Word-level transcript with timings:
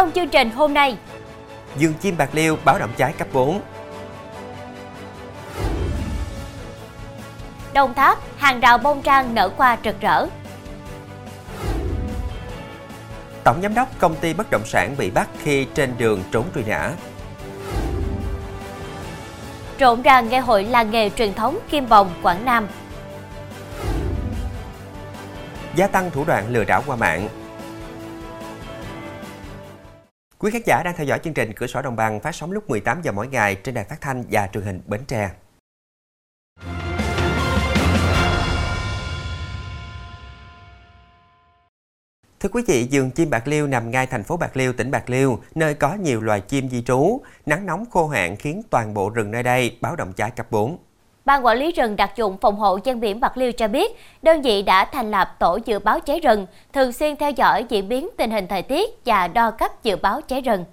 Trong 0.00 0.12
chương 0.12 0.28
trình 0.28 0.50
hôm 0.50 0.74
nay, 0.74 0.96
Dương 1.76 1.94
chim 1.94 2.16
Bạc 2.16 2.28
Liêu 2.32 2.56
báo 2.64 2.78
động 2.78 2.90
cháy 2.96 3.12
cấp 3.18 3.28
4. 3.32 3.60
Đồng 7.72 7.94
Tháp, 7.94 8.18
hàng 8.38 8.60
rào 8.60 8.78
bông 8.78 9.02
trang 9.02 9.34
nở 9.34 9.48
qua 9.56 9.78
rực 9.84 10.00
rỡ. 10.00 10.26
Tổng 13.44 13.62
giám 13.62 13.74
đốc 13.74 13.88
công 13.98 14.14
ty 14.14 14.34
bất 14.34 14.50
động 14.50 14.62
sản 14.64 14.94
bị 14.98 15.10
bắt 15.10 15.28
khi 15.42 15.66
trên 15.74 15.94
đường 15.98 16.22
trốn 16.32 16.44
truy 16.54 16.62
nã. 16.66 16.90
Rộn 19.78 20.02
ràng 20.02 20.28
ngày 20.28 20.40
hội 20.40 20.64
làng 20.64 20.90
nghề 20.90 21.10
truyền 21.10 21.34
thống 21.34 21.58
Kim 21.70 21.88
Bồng, 21.88 22.10
Quảng 22.22 22.44
Nam. 22.44 22.66
Gia 25.74 25.86
tăng 25.86 26.10
thủ 26.10 26.24
đoạn 26.24 26.44
lừa 26.48 26.64
đảo 26.64 26.82
qua 26.86 26.96
mạng. 26.96 27.28
Quý 30.42 30.50
khán 30.50 30.62
giả 30.64 30.82
đang 30.82 30.94
theo 30.96 31.06
dõi 31.06 31.20
chương 31.24 31.34
trình 31.34 31.52
Cửa 31.52 31.66
sổ 31.66 31.82
Đồng 31.82 31.96
bằng 31.96 32.20
phát 32.20 32.34
sóng 32.34 32.52
lúc 32.52 32.70
18 32.70 33.02
giờ 33.02 33.12
mỗi 33.12 33.28
ngày 33.28 33.54
trên 33.54 33.74
đài 33.74 33.84
phát 33.84 34.00
thanh 34.00 34.24
và 34.30 34.48
truyền 34.52 34.64
hình 34.64 34.80
Bến 34.86 35.00
Tre. 35.08 35.30
Thưa 42.40 42.48
quý 42.52 42.62
vị, 42.66 42.88
vườn 42.92 43.10
chim 43.10 43.30
Bạc 43.30 43.48
Liêu 43.48 43.66
nằm 43.66 43.90
ngay 43.90 44.06
thành 44.06 44.24
phố 44.24 44.36
Bạc 44.36 44.56
Liêu, 44.56 44.72
tỉnh 44.72 44.90
Bạc 44.90 45.10
Liêu, 45.10 45.40
nơi 45.54 45.74
có 45.74 45.94
nhiều 45.94 46.20
loài 46.20 46.40
chim 46.40 46.68
di 46.68 46.82
trú. 46.82 47.20
Nắng 47.46 47.66
nóng 47.66 47.84
khô 47.90 48.08
hạn 48.08 48.36
khiến 48.36 48.62
toàn 48.70 48.94
bộ 48.94 49.10
rừng 49.10 49.30
nơi 49.30 49.42
đây 49.42 49.78
báo 49.80 49.96
động 49.96 50.12
cháy 50.12 50.30
cấp 50.30 50.46
4. 50.50 50.78
Ban 51.30 51.46
quản 51.46 51.58
lý 51.58 51.72
rừng 51.72 51.96
đặc 51.96 52.10
dụng 52.16 52.36
phòng 52.40 52.56
hộ 52.56 52.78
ven 52.84 53.00
biển 53.00 53.20
Bạc 53.20 53.36
Liêu 53.36 53.52
cho 53.52 53.68
biết, 53.68 53.96
đơn 54.22 54.42
vị 54.42 54.62
đã 54.62 54.84
thành 54.84 55.10
lập 55.10 55.36
tổ 55.38 55.58
dự 55.64 55.78
báo 55.78 56.00
cháy 56.00 56.20
rừng, 56.20 56.46
thường 56.72 56.92
xuyên 56.92 57.16
theo 57.16 57.30
dõi 57.30 57.66
diễn 57.68 57.88
biến 57.88 58.08
tình 58.16 58.30
hình 58.30 58.46
thời 58.48 58.62
tiết 58.62 58.90
và 59.06 59.28
đo 59.28 59.50
cấp 59.50 59.82
dự 59.82 59.96
báo 59.96 60.20
cháy 60.20 60.40
rừng. 60.40 60.64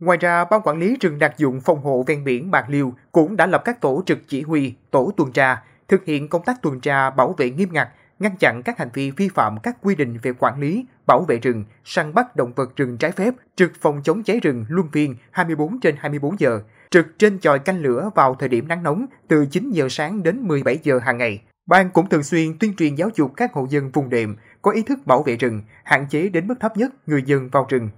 Ngoài 0.00 0.18
ra, 0.18 0.44
Ban 0.44 0.60
quản 0.64 0.78
lý 0.78 0.96
rừng 1.00 1.18
đặc 1.18 1.38
dụng 1.38 1.60
phòng 1.60 1.82
hộ 1.82 2.04
ven 2.06 2.24
biển 2.24 2.50
Bạc 2.50 2.64
Liêu 2.68 2.94
cũng 3.12 3.36
đã 3.36 3.46
lập 3.46 3.62
các 3.64 3.80
tổ 3.80 4.02
trực 4.06 4.18
chỉ 4.28 4.42
huy, 4.42 4.72
tổ 4.90 5.10
tuần 5.16 5.32
tra, 5.32 5.62
thực 5.88 6.04
hiện 6.04 6.28
công 6.28 6.42
tác 6.42 6.62
tuần 6.62 6.80
tra 6.80 7.10
bảo 7.10 7.34
vệ 7.38 7.50
nghiêm 7.50 7.68
ngặt, 7.72 7.88
ngăn 8.18 8.36
chặn 8.36 8.62
các 8.62 8.78
hành 8.78 8.88
vi 8.94 9.10
vi 9.10 9.28
phạm 9.28 9.56
các 9.62 9.76
quy 9.82 9.94
định 9.94 10.18
về 10.22 10.32
quản 10.38 10.60
lý, 10.60 10.86
bảo 11.06 11.24
vệ 11.28 11.38
rừng, 11.38 11.64
săn 11.84 12.14
bắt 12.14 12.36
động 12.36 12.52
vật 12.56 12.76
rừng 12.76 12.96
trái 12.98 13.12
phép, 13.12 13.34
trực 13.56 13.72
phòng 13.80 14.00
chống 14.04 14.22
cháy 14.22 14.40
rừng 14.40 14.64
luân 14.68 14.88
phiên 14.92 15.14
24 15.30 15.80
trên 15.80 15.94
24 15.98 16.40
giờ, 16.40 16.60
trực 16.90 17.06
trên 17.18 17.38
chòi 17.38 17.58
canh 17.58 17.80
lửa 17.80 18.10
vào 18.14 18.34
thời 18.34 18.48
điểm 18.48 18.68
nắng 18.68 18.82
nóng 18.82 19.06
từ 19.28 19.46
9 19.50 19.70
giờ 19.70 19.88
sáng 19.90 20.22
đến 20.22 20.48
17 20.48 20.78
giờ 20.82 20.98
hàng 20.98 21.18
ngày. 21.18 21.42
Ban 21.66 21.90
cũng 21.90 22.08
thường 22.08 22.22
xuyên 22.22 22.58
tuyên 22.58 22.76
truyền 22.76 22.94
giáo 22.94 23.10
dục 23.14 23.32
các 23.36 23.52
hộ 23.52 23.66
dân 23.70 23.90
vùng 23.90 24.10
đệm 24.10 24.36
có 24.62 24.70
ý 24.70 24.82
thức 24.82 24.98
bảo 25.06 25.22
vệ 25.22 25.36
rừng, 25.36 25.62
hạn 25.84 26.06
chế 26.10 26.28
đến 26.28 26.46
mức 26.46 26.54
thấp 26.60 26.76
nhất 26.76 26.90
người 27.06 27.22
dân 27.22 27.48
vào 27.48 27.66
rừng. 27.68 27.90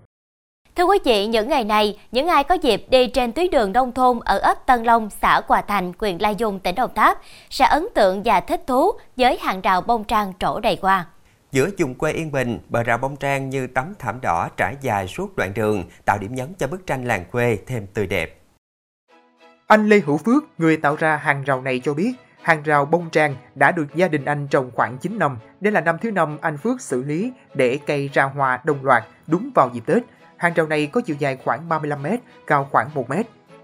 Thưa 0.79 0.85
quý 0.85 0.99
vị, 1.05 1.27
những 1.27 1.49
ngày 1.49 1.65
này, 1.65 1.99
những 2.13 2.27
ai 2.27 2.45
có 2.45 2.55
dịp 2.55 2.87
đi 2.91 3.07
trên 3.07 3.33
tuyến 3.33 3.51
đường 3.51 3.73
nông 3.73 3.93
thôn 3.93 4.21
ở 4.25 4.39
ấp 4.39 4.67
Tân 4.67 4.83
Long, 4.83 5.11
xã 5.23 5.41
Hòa 5.47 5.63
Thành, 5.63 5.93
huyện 5.99 6.19
Lai 6.19 6.35
Dung, 6.35 6.61
tỉnh 6.61 6.75
Đồng 6.75 6.95
Tháp 6.95 7.19
sẽ 7.51 7.65
ấn 7.65 7.87
tượng 7.95 8.23
và 8.25 8.41
thích 8.41 8.61
thú 8.67 8.91
với 9.17 9.39
hàng 9.39 9.61
rào 9.61 9.81
bông 9.81 10.05
trang 10.05 10.33
trổ 10.39 10.61
đầy 10.61 10.79
hoa. 10.83 11.07
Giữa 11.53 11.69
vùng 11.79 11.95
quê 11.95 12.13
yên 12.13 12.33
bình, 12.33 12.59
bờ 12.69 12.83
rào 12.83 12.99
bông 12.99 13.17
trang 13.17 13.51
như 13.51 13.67
tấm 13.67 13.95
thảm 13.99 14.21
đỏ 14.21 14.49
trải 14.57 14.77
dài 14.81 15.09
suốt 15.09 15.37
đoạn 15.37 15.53
đường, 15.55 15.85
tạo 16.05 16.19
điểm 16.19 16.35
nhấn 16.35 16.55
cho 16.59 16.67
bức 16.67 16.87
tranh 16.87 17.05
làng 17.05 17.25
quê 17.33 17.59
thêm 17.67 17.87
tươi 17.95 18.07
đẹp. 18.07 18.39
Anh 19.67 19.89
Lê 19.89 20.01
Hữu 20.01 20.17
Phước, 20.17 20.45
người 20.59 20.77
tạo 20.77 20.97
ra 20.97 21.17
hàng 21.17 21.45
rào 21.45 21.63
này 21.63 21.81
cho 21.85 21.95
biết, 21.95 22.13
hàng 22.43 22.63
rào 22.63 22.85
bông 22.85 23.11
trang 23.11 23.37
đã 23.55 23.73
được 23.73 23.87
gia 23.95 24.09
đình 24.09 24.25
anh 24.25 24.49
trồng 24.49 24.71
khoảng 24.75 24.99
9 24.99 25.19
năm. 25.19 25.39
Đây 25.61 25.73
là 25.73 25.81
năm 25.81 25.97
thứ 26.01 26.11
năm 26.11 26.39
anh 26.41 26.57
Phước 26.57 26.81
xử 26.81 27.03
lý 27.03 27.33
để 27.55 27.79
cây 27.87 28.11
ra 28.13 28.25
hoa 28.25 28.61
đồng 28.65 28.85
loạt 28.85 29.05
đúng 29.27 29.51
vào 29.55 29.71
dịp 29.75 29.83
Tết. 29.87 30.03
Hàng 30.39 30.55
rào 30.55 30.67
này 30.67 30.87
có 30.87 31.01
chiều 31.01 31.17
dài 31.19 31.37
khoảng 31.45 31.69
35 31.69 32.03
m, 32.03 32.07
cao 32.47 32.69
khoảng 32.73 32.91
1 32.95 33.11
m. 33.11 33.13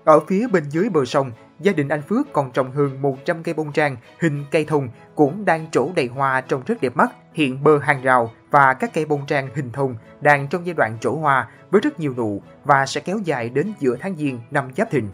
Ở 0.04 0.20
phía 0.28 0.46
bên 0.48 0.64
dưới 0.68 0.88
bờ 0.88 1.04
sông, 1.04 1.32
gia 1.60 1.72
đình 1.72 1.88
anh 1.88 2.02
Phước 2.02 2.32
còn 2.32 2.50
trồng 2.52 2.72
hơn 2.72 3.02
100 3.02 3.42
cây 3.42 3.54
bông 3.54 3.72
trang 3.72 3.96
hình 4.20 4.44
cây 4.50 4.64
thùng 4.64 4.88
cũng 5.14 5.44
đang 5.44 5.70
trổ 5.70 5.88
đầy 5.96 6.06
hoa 6.06 6.40
trông 6.40 6.62
rất 6.66 6.80
đẹp 6.80 6.96
mắt. 6.96 7.12
Hiện 7.34 7.64
bờ 7.64 7.78
hàng 7.78 8.02
rào 8.02 8.30
và 8.50 8.74
các 8.74 8.90
cây 8.94 9.04
bông 9.04 9.26
trang 9.26 9.48
hình 9.54 9.72
thùng 9.72 9.96
đang 10.20 10.48
trong 10.48 10.66
giai 10.66 10.74
đoạn 10.74 10.98
trổ 11.00 11.16
hoa 11.16 11.48
với 11.70 11.80
rất 11.80 12.00
nhiều 12.00 12.14
nụ 12.16 12.42
và 12.64 12.86
sẽ 12.86 13.00
kéo 13.00 13.18
dài 13.24 13.48
đến 13.48 13.72
giữa 13.80 13.96
tháng 14.00 14.16
Giêng 14.16 14.40
năm 14.50 14.70
Giáp 14.76 14.90
Thìn. 14.90 15.08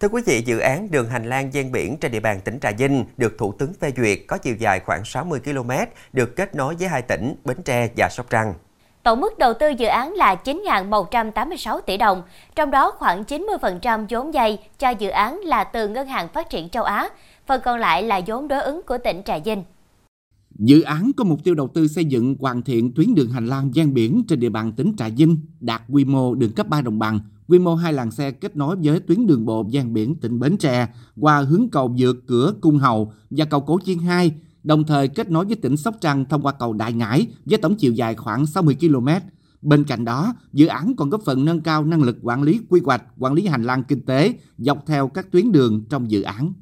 Thưa 0.00 0.08
quý 0.08 0.22
vị, 0.26 0.42
dự 0.46 0.58
án 0.58 0.90
đường 0.90 1.08
hành 1.08 1.24
lang 1.24 1.50
ven 1.50 1.72
biển 1.72 1.96
trên 1.96 2.12
địa 2.12 2.20
bàn 2.20 2.40
tỉnh 2.40 2.60
Trà 2.60 2.70
Vinh 2.70 3.04
được 3.16 3.38
Thủ 3.38 3.52
tướng 3.52 3.74
phê 3.74 3.92
duyệt 3.96 4.18
có 4.28 4.38
chiều 4.38 4.54
dài 4.54 4.80
khoảng 4.80 5.04
60 5.04 5.40
km, 5.44 5.70
được 6.12 6.36
kết 6.36 6.54
nối 6.54 6.74
với 6.74 6.88
hai 6.88 7.02
tỉnh 7.02 7.34
Bến 7.44 7.62
Tre 7.62 7.88
và 7.96 8.08
Sóc 8.08 8.26
Trăng. 8.30 8.54
Tổng 9.02 9.20
mức 9.20 9.38
đầu 9.38 9.52
tư 9.60 9.68
dự 9.78 9.86
án 9.86 10.12
là 10.12 10.36
9.186 10.44 11.80
tỷ 11.80 11.96
đồng, 11.96 12.22
trong 12.56 12.70
đó 12.70 12.92
khoảng 12.98 13.22
90% 13.22 14.06
vốn 14.10 14.34
dây 14.34 14.58
cho 14.78 14.90
dự 14.90 15.08
án 15.08 15.40
là 15.40 15.64
từ 15.64 15.88
Ngân 15.88 16.06
hàng 16.06 16.28
Phát 16.28 16.50
triển 16.50 16.68
châu 16.68 16.84
Á, 16.84 17.08
phần 17.46 17.60
còn 17.64 17.78
lại 17.78 18.02
là 18.02 18.20
vốn 18.26 18.48
đối 18.48 18.62
ứng 18.62 18.80
của 18.86 18.98
tỉnh 19.04 19.22
Trà 19.24 19.38
Vinh. 19.38 19.62
Dự 20.58 20.82
án 20.82 21.10
có 21.16 21.24
mục 21.24 21.44
tiêu 21.44 21.54
đầu 21.54 21.68
tư 21.68 21.88
xây 21.88 22.04
dựng 22.04 22.36
hoàn 22.40 22.62
thiện 22.62 22.92
tuyến 22.94 23.14
đường 23.14 23.30
hành 23.30 23.46
lang 23.46 23.74
gian 23.74 23.94
biển 23.94 24.22
trên 24.28 24.40
địa 24.40 24.48
bàn 24.48 24.72
tỉnh 24.72 24.92
Trà 24.98 25.08
Vinh 25.08 25.36
đạt 25.60 25.82
quy 25.88 26.04
mô 26.04 26.34
đường 26.34 26.52
cấp 26.52 26.68
3 26.68 26.80
đồng 26.80 26.98
bằng, 26.98 27.20
quy 27.48 27.58
mô 27.58 27.74
hai 27.74 27.92
làn 27.92 28.10
xe 28.10 28.30
kết 28.30 28.56
nối 28.56 28.76
với 28.82 29.00
tuyến 29.00 29.26
đường 29.26 29.46
bộ 29.46 29.64
gian 29.70 29.92
biển 29.92 30.14
tỉnh 30.14 30.40
Bến 30.40 30.56
Tre 30.56 30.88
qua 31.20 31.40
hướng 31.40 31.68
cầu 31.72 31.94
vượt 31.98 32.16
cửa 32.26 32.54
Cung 32.60 32.78
Hầu 32.78 33.12
và 33.30 33.44
cầu 33.44 33.60
Cổ 33.60 33.78
Chiên 33.84 33.98
2, 33.98 34.32
đồng 34.62 34.84
thời 34.84 35.08
kết 35.08 35.30
nối 35.30 35.44
với 35.44 35.56
tỉnh 35.56 35.76
Sóc 35.76 35.94
Trăng 36.00 36.24
thông 36.24 36.42
qua 36.42 36.52
cầu 36.52 36.72
Đại 36.72 36.92
Ngãi 36.92 37.26
với 37.44 37.58
tổng 37.58 37.76
chiều 37.76 37.92
dài 37.92 38.14
khoảng 38.14 38.46
60 38.46 38.76
km. 38.80 39.08
Bên 39.62 39.84
cạnh 39.84 40.04
đó, 40.04 40.34
dự 40.52 40.66
án 40.66 40.94
còn 40.96 41.10
góp 41.10 41.20
phần 41.24 41.44
nâng 41.44 41.60
cao 41.60 41.84
năng 41.84 42.02
lực 42.02 42.16
quản 42.22 42.42
lý 42.42 42.60
quy 42.68 42.80
hoạch, 42.84 43.02
quản 43.18 43.34
lý 43.34 43.46
hành 43.46 43.64
lang 43.64 43.84
kinh 43.84 44.06
tế 44.06 44.34
dọc 44.58 44.86
theo 44.86 45.08
các 45.08 45.26
tuyến 45.32 45.52
đường 45.52 45.84
trong 45.90 46.10
dự 46.10 46.22
án. 46.22 46.52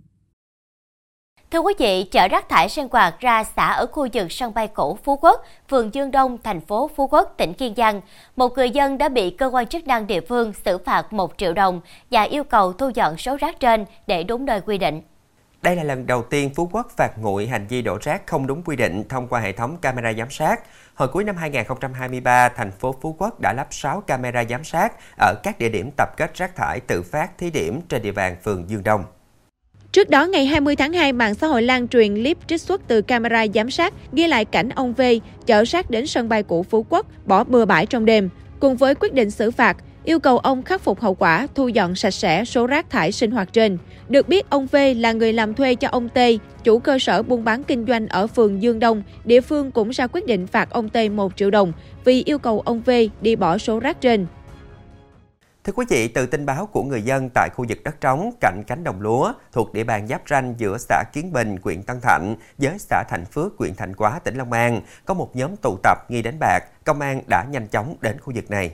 Thưa 1.51 1.59
quý 1.59 1.75
vị, 1.79 2.03
chở 2.03 2.29
rác 2.29 2.49
thải 2.49 2.69
sinh 2.69 2.89
hoạt 2.91 3.21
ra 3.21 3.45
xả 3.45 3.67
ở 3.67 3.87
khu 3.87 4.09
vực 4.13 4.33
sân 4.33 4.55
bay 4.55 4.69
cũ 4.69 4.99
Phú 5.05 5.17
Quốc, 5.17 5.45
phường 5.71 5.95
Dương 5.95 6.11
Đông, 6.11 6.39
thành 6.45 6.61
phố 6.61 6.91
Phú 6.97 7.09
Quốc, 7.11 7.35
tỉnh 7.39 7.53
Kiên 7.53 7.75
Giang. 7.77 8.01
Một 8.37 8.53
người 8.57 8.71
dân 8.71 8.99
đã 8.99 9.09
bị 9.09 9.31
cơ 9.31 9.47
quan 9.47 9.67
chức 9.67 9.87
năng 9.87 10.07
địa 10.07 10.21
phương 10.21 10.53
xử 10.65 10.79
phạt 10.79 11.13
1 11.13 11.35
triệu 11.37 11.53
đồng 11.53 11.81
và 12.11 12.23
yêu 12.23 12.45
cầu 12.45 12.73
thu 12.73 12.91
dọn 12.95 13.17
số 13.17 13.37
rác 13.37 13.61
trên 13.61 13.85
để 14.07 14.25
đúng 14.25 14.45
nơi 14.45 14.61
quy 14.61 14.79
định. 14.79 15.03
Đây 15.63 15.77
là 15.77 15.85
lần 15.85 16.07
đầu 16.07 16.23
tiên 16.23 16.51
Phú 16.55 16.69
Quốc 16.73 16.91
phạt 16.97 17.19
nguội 17.19 17.47
hành 17.47 17.67
vi 17.67 17.83
đổ 17.83 17.99
rác 18.03 18.27
không 18.27 18.47
đúng 18.47 18.63
quy 18.63 18.77
định 18.77 19.05
thông 19.09 19.29
qua 19.29 19.41
hệ 19.41 19.53
thống 19.53 19.77
camera 19.77 20.13
giám 20.13 20.31
sát. 20.31 20.61
Hồi 20.95 21.09
cuối 21.09 21.25
năm 21.25 21.37
2023, 21.37 22.49
thành 22.49 22.71
phố 22.71 22.95
Phú 23.01 23.17
Quốc 23.19 23.41
đã 23.41 23.53
lắp 23.53 23.67
6 23.71 24.01
camera 24.01 24.45
giám 24.45 24.65
sát 24.65 24.93
ở 25.19 25.35
các 25.43 25.59
địa 25.59 25.69
điểm 25.69 25.91
tập 25.97 26.09
kết 26.17 26.35
rác 26.35 26.57
thải 26.57 26.81
tự 26.81 27.03
phát 27.03 27.39
thí 27.39 27.51
điểm 27.51 27.81
trên 27.89 28.03
địa 28.03 28.13
bàn 28.13 28.37
phường 28.45 28.71
Dương 28.71 28.83
Đông. 28.85 29.05
Trước 29.93 30.11
đó, 30.11 30.27
ngày 30.27 30.47
20 30.47 30.77
tháng 30.77 30.93
2, 30.93 31.13
mạng 31.13 31.35
xã 31.35 31.47
hội 31.47 31.63
lan 31.63 31.89
truyền 31.89 32.15
clip 32.15 32.39
trích 32.47 32.61
xuất 32.61 32.81
từ 32.89 33.03
camera 33.03 33.47
giám 33.55 33.71
sát 33.71 33.95
ghi 34.13 34.27
lại 34.27 34.45
cảnh 34.45 34.69
ông 34.69 34.93
V 34.93 35.03
chở 35.47 35.65
rác 35.65 35.91
đến 35.91 36.07
sân 36.07 36.29
bay 36.29 36.43
cũ 36.43 36.63
Phú 36.71 36.87
Quốc, 36.89 37.07
bỏ 37.27 37.45
bừa 37.45 37.65
bãi 37.65 37.87
trong 37.87 38.05
đêm. 38.05 38.29
Cùng 38.61 38.77
với 38.77 38.95
quyết 38.95 39.15
định 39.15 39.31
xử 39.31 39.51
phạt, 39.51 39.77
yêu 40.05 40.21
cầu 40.21 40.39
ông 40.39 40.63
khắc 40.63 40.81
phục 40.81 41.01
hậu 41.01 41.15
quả, 41.15 41.47
thu 41.55 41.69
dọn 41.69 41.95
sạch 41.95 42.11
sẽ 42.11 42.45
số 42.45 42.67
rác 42.67 42.91
thải 42.91 43.13
sinh 43.13 43.31
hoạt 43.31 43.53
trên. 43.53 43.79
Được 44.09 44.29
biết, 44.29 44.51
ông 44.51 44.67
V 44.67 44.77
là 44.97 45.13
người 45.13 45.33
làm 45.33 45.55
thuê 45.55 45.75
cho 45.75 45.89
ông 45.89 46.09
T, 46.09 46.19
chủ 46.65 46.79
cơ 46.79 46.99
sở 46.99 47.23
buôn 47.23 47.45
bán 47.45 47.65
kinh 47.65 47.87
doanh 47.87 48.09
ở 48.09 48.27
phường 48.27 48.63
Dương 48.63 48.79
Đông. 48.79 49.03
Địa 49.25 49.41
phương 49.41 49.71
cũng 49.71 49.91
ra 49.91 50.07
quyết 50.07 50.27
định 50.27 50.47
phạt 50.47 50.71
ông 50.71 50.89
T 50.89 50.97
1 51.11 51.37
triệu 51.37 51.51
đồng 51.51 51.73
vì 52.05 52.23
yêu 52.25 52.39
cầu 52.39 52.61
ông 52.61 52.81
V 52.81 52.91
đi 53.21 53.37
bỏ 53.37 53.59
số 53.59 53.81
rác 53.81 54.01
trên. 54.01 54.27
Thưa 55.65 55.73
quý 55.73 55.87
vị, 55.89 56.09
từ 56.09 56.27
tin 56.27 56.47
báo 56.47 56.67
của 56.67 56.83
người 56.83 57.03
dân 57.03 57.29
tại 57.35 57.49
khu 57.55 57.65
vực 57.69 57.79
đất 57.85 58.01
trống 58.01 58.31
cạnh 58.41 58.63
cánh 58.67 58.85
đồng 58.85 59.01
lúa 59.01 59.33
thuộc 59.53 59.73
địa 59.75 59.85
bàn 59.85 60.07
giáp 60.07 60.23
ranh 60.31 60.55
giữa 60.59 60.79
xã 60.79 61.05
Kiến 61.13 61.33
Bình, 61.33 61.57
huyện 61.63 61.83
Tân 61.83 62.01
Thạnh 62.03 62.37
với 62.59 62.79
xã 62.79 63.05
Thạnh 63.09 63.25
Phước, 63.25 63.53
huyện 63.59 63.75
Thạnh 63.75 63.95
Quá, 63.95 64.21
tỉnh 64.25 64.37
Long 64.37 64.53
An, 64.53 64.81
có 65.05 65.15
một 65.15 65.37
nhóm 65.37 65.57
tụ 65.57 65.77
tập 65.83 65.99
nghi 66.09 66.23
đánh 66.23 66.39
bạc, 66.41 66.61
công 66.85 67.01
an 67.01 67.23
đã 67.27 67.45
nhanh 67.51 67.69
chóng 67.69 67.97
đến 68.01 68.21
khu 68.21 68.33
vực 68.37 68.51
này. 68.51 68.71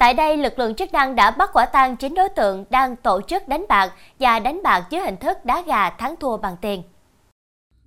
Tại 0.00 0.14
đây, 0.14 0.36
lực 0.36 0.58
lượng 0.58 0.74
chức 0.74 0.92
năng 0.92 1.14
đã 1.14 1.30
bắt 1.30 1.50
quả 1.52 1.66
tang 1.66 1.96
9 1.96 2.14
đối 2.14 2.28
tượng 2.28 2.64
đang 2.70 2.96
tổ 2.96 3.20
chức 3.28 3.48
đánh 3.48 3.64
bạc 3.68 3.92
và 4.20 4.38
đánh 4.38 4.60
bạc 4.64 4.86
dưới 4.90 5.00
hình 5.00 5.14
thức 5.20 5.36
đá 5.44 5.62
gà 5.66 5.90
thắng 5.90 6.14
thua 6.20 6.36
bằng 6.36 6.56
tiền. 6.62 6.82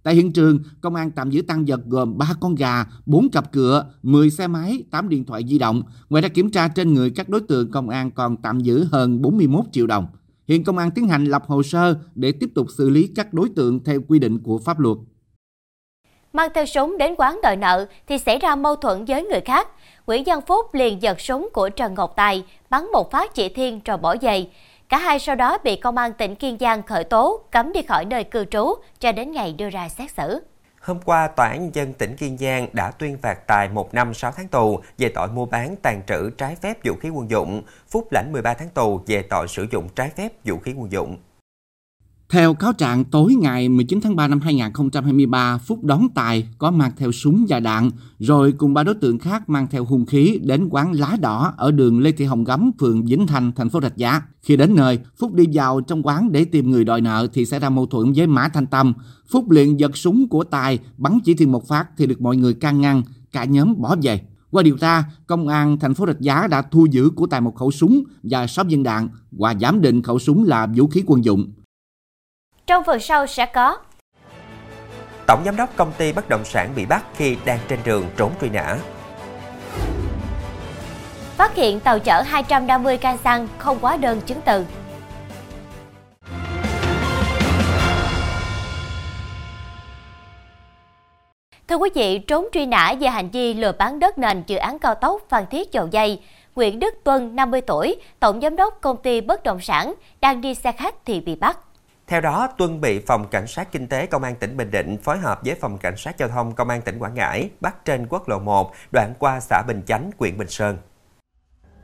Tại 0.03 0.15
hiện 0.15 0.33
trường, 0.33 0.59
công 0.81 0.95
an 0.95 1.11
tạm 1.11 1.29
giữ 1.29 1.41
tăng 1.41 1.65
vật 1.65 1.79
gồm 1.87 2.17
3 2.17 2.27
con 2.39 2.55
gà, 2.55 2.85
4 3.05 3.29
cặp 3.29 3.51
cửa, 3.51 3.85
10 4.03 4.29
xe 4.29 4.47
máy, 4.47 4.83
8 4.91 5.09
điện 5.09 5.25
thoại 5.25 5.43
di 5.47 5.59
động. 5.59 5.83
Ngoài 6.09 6.21
ra 6.21 6.29
kiểm 6.29 6.51
tra 6.51 6.67
trên 6.67 6.93
người 6.93 7.09
các 7.09 7.29
đối 7.29 7.41
tượng, 7.41 7.71
công 7.71 7.89
an 7.89 8.11
còn 8.11 8.37
tạm 8.37 8.59
giữ 8.59 8.87
hơn 8.91 9.21
41 9.21 9.65
triệu 9.71 9.87
đồng. 9.87 10.07
Hiện 10.47 10.63
công 10.63 10.77
an 10.77 10.91
tiến 10.91 11.07
hành 11.07 11.25
lập 11.25 11.43
hồ 11.47 11.63
sơ 11.63 11.99
để 12.15 12.31
tiếp 12.31 12.49
tục 12.55 12.67
xử 12.77 12.89
lý 12.89 13.07
các 13.15 13.33
đối 13.33 13.49
tượng 13.49 13.83
theo 13.83 14.01
quy 14.07 14.19
định 14.19 14.39
của 14.39 14.57
pháp 14.57 14.79
luật. 14.79 14.97
Mang 16.33 16.49
theo 16.53 16.65
súng 16.65 16.97
đến 16.97 17.15
quán 17.17 17.39
đòi 17.43 17.55
nợ 17.55 17.85
thì 18.07 18.17
xảy 18.17 18.39
ra 18.39 18.55
mâu 18.55 18.75
thuẫn 18.75 19.05
với 19.05 19.23
người 19.23 19.41
khác. 19.41 19.67
Nguyễn 20.07 20.23
Văn 20.25 20.41
Phúc 20.47 20.73
liền 20.73 21.01
giật 21.01 21.21
súng 21.21 21.49
của 21.53 21.69
Trần 21.69 21.93
Ngọc 21.93 22.13
Tài, 22.15 22.45
bắn 22.69 22.91
một 22.91 23.11
phát 23.11 23.35
chỉ 23.35 23.49
thiên 23.49 23.79
rồi 23.85 23.97
bỏ 23.97 24.15
dậy. 24.21 24.49
Cả 24.89 24.97
hai 24.97 25.19
sau 25.19 25.35
đó 25.35 25.57
bị 25.63 25.75
công 25.75 25.97
an 25.97 26.13
tỉnh 26.13 26.35
Kiên 26.35 26.57
Giang 26.59 26.83
khởi 26.83 27.03
tố, 27.03 27.43
cấm 27.51 27.73
đi 27.73 27.81
khỏi 27.81 28.05
nơi 28.05 28.23
cư 28.23 28.45
trú 28.45 28.73
cho 28.99 29.11
đến 29.11 29.31
ngày 29.31 29.53
đưa 29.53 29.69
ra 29.69 29.89
xét 29.89 30.11
xử. 30.11 30.39
Hôm 30.81 30.99
qua, 31.05 31.27
Tòa 31.27 31.47
án 31.47 31.61
Nhân 31.61 31.75
dân 31.75 31.93
tỉnh 31.93 32.15
Kiên 32.15 32.37
Giang 32.37 32.67
đã 32.73 32.91
tuyên 32.91 33.17
phạt 33.21 33.47
Tài 33.47 33.69
1 33.69 33.93
năm 33.93 34.13
6 34.13 34.31
tháng 34.31 34.47
tù 34.47 34.79
về 34.97 35.09
tội 35.09 35.27
mua 35.27 35.45
bán 35.45 35.75
tàn 35.81 36.01
trữ 36.07 36.29
trái 36.29 36.55
phép 36.61 36.85
vũ 36.85 36.93
khí 36.95 37.09
quân 37.09 37.29
dụng, 37.29 37.61
Phúc 37.89 38.07
lãnh 38.11 38.31
13 38.31 38.53
tháng 38.53 38.69
tù 38.69 39.01
về 39.07 39.21
tội 39.21 39.47
sử 39.47 39.67
dụng 39.71 39.89
trái 39.95 40.09
phép 40.09 40.29
vũ 40.45 40.57
khí 40.57 40.73
quân 40.77 40.91
dụng. 40.91 41.17
Theo 42.33 42.53
cáo 42.53 42.73
trạng, 42.73 43.05
tối 43.05 43.35
ngày 43.35 43.69
19 43.69 43.99
tháng 44.01 44.15
3 44.15 44.27
năm 44.27 44.39
2023, 44.39 45.57
Phúc 45.57 45.83
đón 45.83 46.07
Tài 46.15 46.47
có 46.57 46.71
mang 46.71 46.91
theo 46.97 47.11
súng 47.11 47.45
và 47.49 47.59
đạn, 47.59 47.89
rồi 48.19 48.51
cùng 48.51 48.73
ba 48.73 48.83
đối 48.83 48.95
tượng 48.95 49.19
khác 49.19 49.49
mang 49.49 49.67
theo 49.71 49.85
hung 49.85 50.05
khí 50.05 50.39
đến 50.43 50.67
quán 50.71 50.91
Lá 50.91 51.17
Đỏ 51.21 51.53
ở 51.57 51.71
đường 51.71 51.99
Lê 51.99 52.11
Thị 52.11 52.25
Hồng 52.25 52.43
Gấm, 52.43 52.71
phường 52.79 53.05
Vĩnh 53.05 53.27
Thành, 53.27 53.51
thành 53.55 53.69
phố 53.69 53.81
Rạch 53.81 53.97
Giá. 53.97 54.21
Khi 54.41 54.57
đến 54.57 54.75
nơi, 54.75 54.99
Phúc 55.17 55.33
đi 55.33 55.43
vào 55.53 55.81
trong 55.81 56.03
quán 56.03 56.31
để 56.31 56.45
tìm 56.45 56.71
người 56.71 56.83
đòi 56.83 57.01
nợ 57.01 57.27
thì 57.33 57.45
xảy 57.45 57.59
ra 57.59 57.69
mâu 57.69 57.85
thuẫn 57.85 58.13
với 58.13 58.27
Mã 58.27 58.47
Thanh 58.47 58.67
Tâm. 58.67 58.93
Phúc 59.29 59.49
liền 59.49 59.79
giật 59.79 59.97
súng 59.97 60.27
của 60.29 60.43
Tài, 60.43 60.79
bắn 60.97 61.19
chỉ 61.23 61.33
thiên 61.33 61.51
một 61.51 61.67
phát 61.67 61.85
thì 61.97 62.07
được 62.07 62.21
mọi 62.21 62.37
người 62.37 62.53
can 62.53 62.81
ngăn, 62.81 63.03
cả 63.31 63.43
nhóm 63.43 63.81
bỏ 63.81 63.95
về. 64.01 64.21
Qua 64.51 64.63
điều 64.63 64.77
tra, 64.77 65.03
công 65.27 65.47
an 65.47 65.79
thành 65.79 65.93
phố 65.93 66.05
Rạch 66.05 66.21
Giá 66.21 66.47
đã 66.47 66.61
thu 66.61 66.85
giữ 66.91 67.09
của 67.09 67.27
Tài 67.27 67.41
một 67.41 67.55
khẩu 67.55 67.71
súng 67.71 68.03
và 68.23 68.47
6 68.47 68.65
viên 68.65 68.83
đạn 68.83 69.09
và 69.31 69.55
giám 69.61 69.81
định 69.81 70.01
khẩu 70.01 70.19
súng 70.19 70.43
là 70.43 70.67
vũ 70.75 70.87
khí 70.87 71.03
quân 71.05 71.25
dụng. 71.25 71.51
Trong 72.67 72.83
phần 72.83 72.99
sau 72.99 73.27
sẽ 73.27 73.45
có 73.45 73.77
Tổng 75.27 75.41
giám 75.45 75.55
đốc 75.55 75.75
công 75.75 75.91
ty 75.97 76.13
bất 76.13 76.29
động 76.29 76.45
sản 76.45 76.73
bị 76.75 76.85
bắt 76.85 77.03
khi 77.15 77.37
đang 77.45 77.59
trên 77.67 77.79
đường 77.85 78.09
trốn 78.17 78.31
truy 78.41 78.49
nã. 78.49 78.77
Phát 81.37 81.55
hiện 81.55 81.79
tàu 81.79 81.99
chở 81.99 82.21
250 82.21 82.97
can 82.97 83.17
xăng 83.17 83.47
không 83.57 83.77
quá 83.81 83.97
đơn 83.97 84.21
chứng 84.21 84.41
từ. 84.41 84.65
Thưa 91.67 91.75
quý 91.75 91.89
vị, 91.95 92.19
trốn 92.19 92.47
truy 92.53 92.65
nã 92.65 92.93
về 92.99 93.07
hành 93.07 93.29
vi 93.29 93.53
lừa 93.53 93.71
bán 93.71 93.99
đất 93.99 94.17
nền 94.17 94.43
dự 94.47 94.57
án 94.57 94.79
cao 94.79 94.95
tốc 94.95 95.21
Phan 95.29 95.45
Thiết 95.47 95.71
Dầu 95.71 95.87
Dây, 95.91 96.21
Nguyễn 96.55 96.79
Đức 96.79 96.95
Tuân, 97.03 97.35
50 97.35 97.61
tuổi, 97.61 97.95
tổng 98.19 98.41
giám 98.41 98.55
đốc 98.55 98.77
công 98.81 98.97
ty 98.97 99.21
bất 99.21 99.43
động 99.43 99.59
sản, 99.61 99.93
đang 100.21 100.41
đi 100.41 100.55
xe 100.55 100.71
khách 100.71 100.95
thì 101.05 101.21
bị 101.21 101.35
bắt. 101.35 101.57
Theo 102.07 102.21
đó, 102.21 102.47
Tuân 102.57 102.81
bị 102.81 102.99
Phòng 102.99 103.27
Cảnh 103.27 103.47
sát 103.47 103.71
Kinh 103.71 103.87
tế 103.87 104.05
Công 104.05 104.23
an 104.23 104.35
tỉnh 104.35 104.57
Bình 104.57 104.71
Định 104.71 104.97
phối 104.97 105.17
hợp 105.17 105.39
với 105.45 105.55
Phòng 105.55 105.77
Cảnh 105.77 105.97
sát 105.97 106.17
Giao 106.17 106.29
thông 106.29 106.55
Công 106.55 106.69
an 106.69 106.81
tỉnh 106.81 106.99
Quảng 106.99 107.13
Ngãi 107.13 107.49
bắt 107.61 107.85
trên 107.85 108.07
quốc 108.09 108.29
lộ 108.29 108.39
1, 108.39 108.71
đoạn 108.91 109.13
qua 109.19 109.39
xã 109.39 109.61
Bình 109.67 109.81
Chánh, 109.85 110.11
huyện 110.19 110.37
Bình 110.37 110.49
Sơn. 110.49 110.77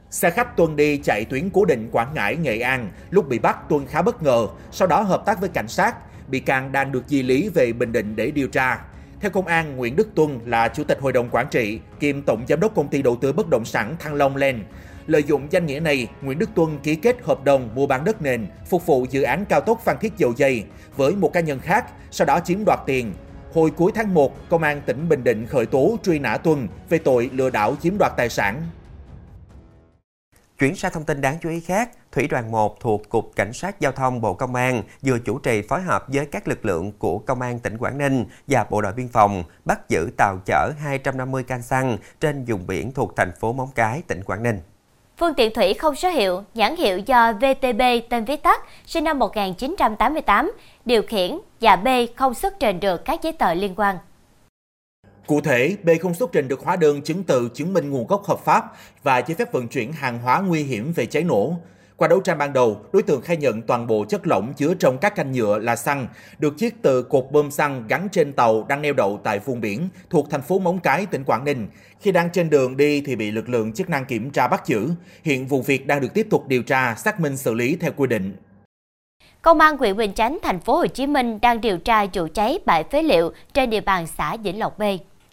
Xe 0.10 0.30
khách 0.30 0.58
Tuân 0.58 0.76
đi 0.76 0.98
chạy 0.98 1.26
tuyến 1.26 1.50
cố 1.50 1.66
định 1.66 1.90
Quảng 1.92 2.14
Ngãi, 2.14 2.36
Nghệ 2.36 2.60
An. 2.60 2.90
Lúc 3.10 3.28
bị 3.28 3.40
bắt, 3.40 3.70
Tuân 3.70 3.86
khá 3.86 4.02
bất 4.02 4.24
ngờ, 4.24 4.48
sau 4.72 4.88
đó 4.88 5.02
hợp 5.02 5.26
tác 5.26 5.40
với 5.40 5.50
cảnh 5.50 5.68
sát. 5.68 5.96
Bị 6.28 6.40
can 6.40 6.72
đang 6.72 6.92
được 6.92 7.04
di 7.08 7.24
lý 7.24 7.50
về 7.50 7.74
Bình 7.74 7.92
Định 7.92 8.16
để 8.16 8.32
điều 8.32 8.48
tra. 8.48 8.80
Theo 9.22 9.32
công 9.32 9.48
an, 9.48 9.78
Nguyễn 9.78 9.96
Đức 9.96 10.16
Tuân 10.16 10.40
là 10.46 10.68
chủ 10.68 10.84
tịch 10.84 11.00
hội 11.02 11.14
đồng 11.14 11.30
quản 11.32 11.48
trị, 11.52 11.80
kiêm 12.00 12.22
tổng 12.22 12.46
giám 12.50 12.60
đốc 12.60 12.76
công 12.76 12.88
ty 12.88 13.02
đầu 13.02 13.16
tư 13.16 13.34
bất 13.34 13.50
động 13.50 13.66
sản 13.66 13.96
Thăng 14.00 14.14
Long 14.14 14.36
Land. 14.36 14.60
Lợi 15.10 15.24
dụng 15.24 15.48
danh 15.50 15.66
nghĩa 15.66 15.80
này, 15.80 16.08
Nguyễn 16.22 16.40
Đức 16.40 16.50
Tuân 16.56 16.80
ký 16.84 16.96
kết 16.96 17.22
hợp 17.24 17.44
đồng 17.44 17.70
mua 17.76 17.88
bán 17.88 18.04
đất 18.04 18.22
nền 18.22 18.48
phục 18.66 18.86
vụ 18.86 19.06
dự 19.10 19.22
án 19.22 19.46
cao 19.46 19.62
tốc 19.62 19.82
Phan 19.84 19.98
Thiết 19.98 20.18
Dầu 20.18 20.34
Dây 20.38 20.64
với 20.96 21.16
một 21.16 21.34
cá 21.34 21.40
nhân 21.40 21.60
khác, 21.60 21.86
sau 22.12 22.26
đó 22.26 22.40
chiếm 22.40 22.66
đoạt 22.66 22.80
tiền. 22.86 23.14
Hồi 23.54 23.72
cuối 23.72 23.92
tháng 23.96 24.14
1, 24.14 24.50
Công 24.50 24.64
an 24.64 24.82
tỉnh 24.86 25.10
Bình 25.10 25.24
Định 25.24 25.46
khởi 25.46 25.66
tố 25.66 25.98
truy 26.04 26.20
nã 26.20 26.38
Tuân 26.38 26.68
về 26.90 26.98
tội 26.98 27.30
lừa 27.34 27.50
đảo 27.50 27.76
chiếm 27.82 27.98
đoạt 28.00 28.12
tài 28.18 28.30
sản. 28.30 28.64
Chuyển 30.60 30.76
sang 30.76 30.92
thông 30.92 31.04
tin 31.04 31.22
đáng 31.22 31.38
chú 31.42 31.50
ý 31.50 31.60
khác, 31.60 31.90
Thủy 32.12 32.28
đoàn 32.28 32.52
1 32.52 32.80
thuộc 32.80 33.10
Cục 33.10 33.32
Cảnh 33.36 33.54
sát 33.54 33.80
Giao 33.80 33.92
thông 33.92 34.22
Bộ 34.22 34.34
Công 34.34 34.56
an 34.56 34.84
vừa 35.02 35.20
chủ 35.20 35.40
trì 35.40 35.62
phối 35.62 35.82
hợp 35.82 36.06
với 36.08 36.26
các 36.26 36.48
lực 36.48 36.66
lượng 36.66 36.92
của 36.92 37.20
Công 37.20 37.42
an 37.42 37.60
tỉnh 37.60 37.78
Quảng 37.78 37.98
Ninh 37.98 38.26
và 38.48 38.66
Bộ 38.70 38.82
đội 38.82 38.94
Biên 38.94 39.08
phòng 39.08 39.44
bắt 39.66 39.90
giữ 39.90 40.10
tàu 40.18 40.38
chở 40.46 40.72
250 40.80 41.44
can 41.44 41.62
xăng 41.62 41.98
trên 42.20 42.46
vùng 42.46 42.68
biển 42.68 42.92
thuộc 42.92 43.16
thành 43.16 43.32
phố 43.40 43.54
Móng 43.54 43.70
Cái, 43.76 44.02
tỉnh 44.08 44.24
Quảng 44.24 44.44
Ninh. 44.44 44.60
Phương 45.20 45.34
tiện 45.34 45.54
thủy 45.54 45.74
không 45.74 45.96
số 45.96 46.10
hiệu, 46.10 46.44
nhãn 46.54 46.76
hiệu 46.76 46.98
do 46.98 47.34
VTB 47.34 47.82
tên 48.10 48.26
viết 48.26 48.44
tắt, 48.44 48.62
sinh 48.86 49.04
năm 49.04 49.20
1988, 49.20 50.52
điều 50.86 51.02
khiển 51.02 51.40
và 51.62 51.76
B 51.76 51.88
không 52.16 52.34
xuất 52.34 52.60
trình 52.60 52.80
được 52.80 53.06
các 53.06 53.20
giấy 53.24 53.34
tờ 53.34 53.54
liên 53.54 53.74
quan. 53.76 53.98
Cụ 55.28 55.42
thể, 55.42 55.76
B 55.84 55.90
không 56.02 56.14
xuất 56.14 56.32
trình 56.32 56.48
được 56.48 56.60
hóa 56.60 56.76
đơn 56.76 57.02
chứng 57.02 57.24
từ 57.24 57.50
chứng 57.54 57.74
minh 57.74 57.90
nguồn 57.90 58.08
gốc 58.08 58.24
hợp 58.24 58.40
pháp 58.46 58.66
và 59.04 59.18
giấy 59.18 59.36
phép 59.36 59.52
vận 59.52 59.68
chuyển 59.68 59.94
hàng 59.94 60.20
hóa 60.20 60.42
nguy 60.42 60.64
hiểm 60.64 60.94
về 60.96 61.06
cháy 61.06 61.24
nổ. 61.24 61.54
Qua 62.00 62.08
đấu 62.08 62.20
tranh 62.20 62.38
ban 62.38 62.54
đầu, 62.54 62.82
đối 62.94 63.04
tượng 63.04 63.22
khai 63.22 63.38
nhận 63.38 63.62
toàn 63.62 63.88
bộ 63.88 64.06
chất 64.10 64.28
lỏng 64.28 64.54
chứa 64.54 64.74
trong 64.74 64.98
các 64.98 65.16
canh 65.16 65.32
nhựa 65.32 65.60
là 65.60 65.76
xăng, 65.76 66.08
được 66.40 66.54
chiết 66.58 66.74
từ 66.82 67.04
cột 67.04 67.26
bơm 67.32 67.52
xăng 67.52 67.88
gắn 67.88 68.08
trên 68.12 68.34
tàu 68.34 68.66
đang 68.70 68.82
neo 68.82 68.94
đậu 68.94 69.20
tại 69.24 69.40
vùng 69.40 69.62
biển 69.62 69.90
thuộc 70.10 70.30
thành 70.30 70.42
phố 70.42 70.60
Móng 70.60 70.80
Cái, 70.80 71.06
tỉnh 71.06 71.24
Quảng 71.24 71.44
Ninh. 71.46 71.68
Khi 72.00 72.12
đang 72.12 72.30
trên 72.30 72.50
đường 72.50 72.78
đi 72.78 73.02
thì 73.02 73.16
bị 73.16 73.32
lực 73.32 73.50
lượng 73.50 73.74
chức 73.74 73.90
năng 73.90 74.06
kiểm 74.06 74.30
tra 74.30 74.48
bắt 74.48 74.66
giữ. 74.66 74.90
Hiện 75.24 75.48
vụ 75.48 75.62
việc 75.62 75.88
đang 75.88 76.02
được 76.02 76.14
tiếp 76.14 76.28
tục 76.30 76.48
điều 76.48 76.64
tra, 76.64 76.96
xác 76.96 77.20
minh 77.20 77.38
xử 77.38 77.54
lý 77.54 77.78
theo 77.80 77.92
quy 77.96 78.08
định. 78.08 78.34
Công 79.42 79.60
an 79.60 79.78
huyện 79.78 79.98
Bình 79.98 80.14
Chánh, 80.14 80.38
thành 80.44 80.60
phố 80.60 80.78
Hồ 80.78 80.88
Chí 80.88 81.08
Minh 81.08 81.40
đang 81.42 81.62
điều 81.62 81.78
tra 81.78 82.06
vụ 82.14 82.28
cháy 82.34 82.60
bãi 82.66 82.84
phế 82.84 83.02
liệu 83.02 83.32
trên 83.54 83.70
địa 83.70 83.82
bàn 83.82 84.08
xã 84.08 84.38
Vĩnh 84.38 84.60
Lộc 84.60 84.80
B. 84.80 84.84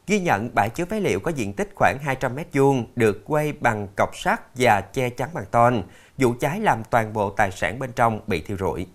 Ghi 0.09 0.21
nhận 0.21 0.55
bãi 0.55 0.71
chứa 0.71 0.85
phế 0.85 1.01
liệu 1.01 1.21
có 1.21 1.31
diện 1.37 1.53
tích 1.53 1.71
khoảng 1.75 1.99
200 2.03 2.35
m 2.35 2.39
vuông 2.53 2.85
được 2.97 3.25
quay 3.25 3.53
bằng 3.53 3.89
cọc 3.97 4.11
sắt 4.17 4.41
và 4.59 4.81
che 4.81 5.11
chắn 5.11 5.29
bằng 5.35 5.45
tôn. 5.51 5.83
Vụ 6.19 6.35
cháy 6.41 6.61
làm 6.61 6.83
toàn 6.91 7.13
bộ 7.13 7.31
tài 7.31 7.51
sản 7.53 7.79
bên 7.79 7.91
trong 7.97 8.21
bị 8.27 8.41
thiêu 8.41 8.57
rụi. 8.61 8.87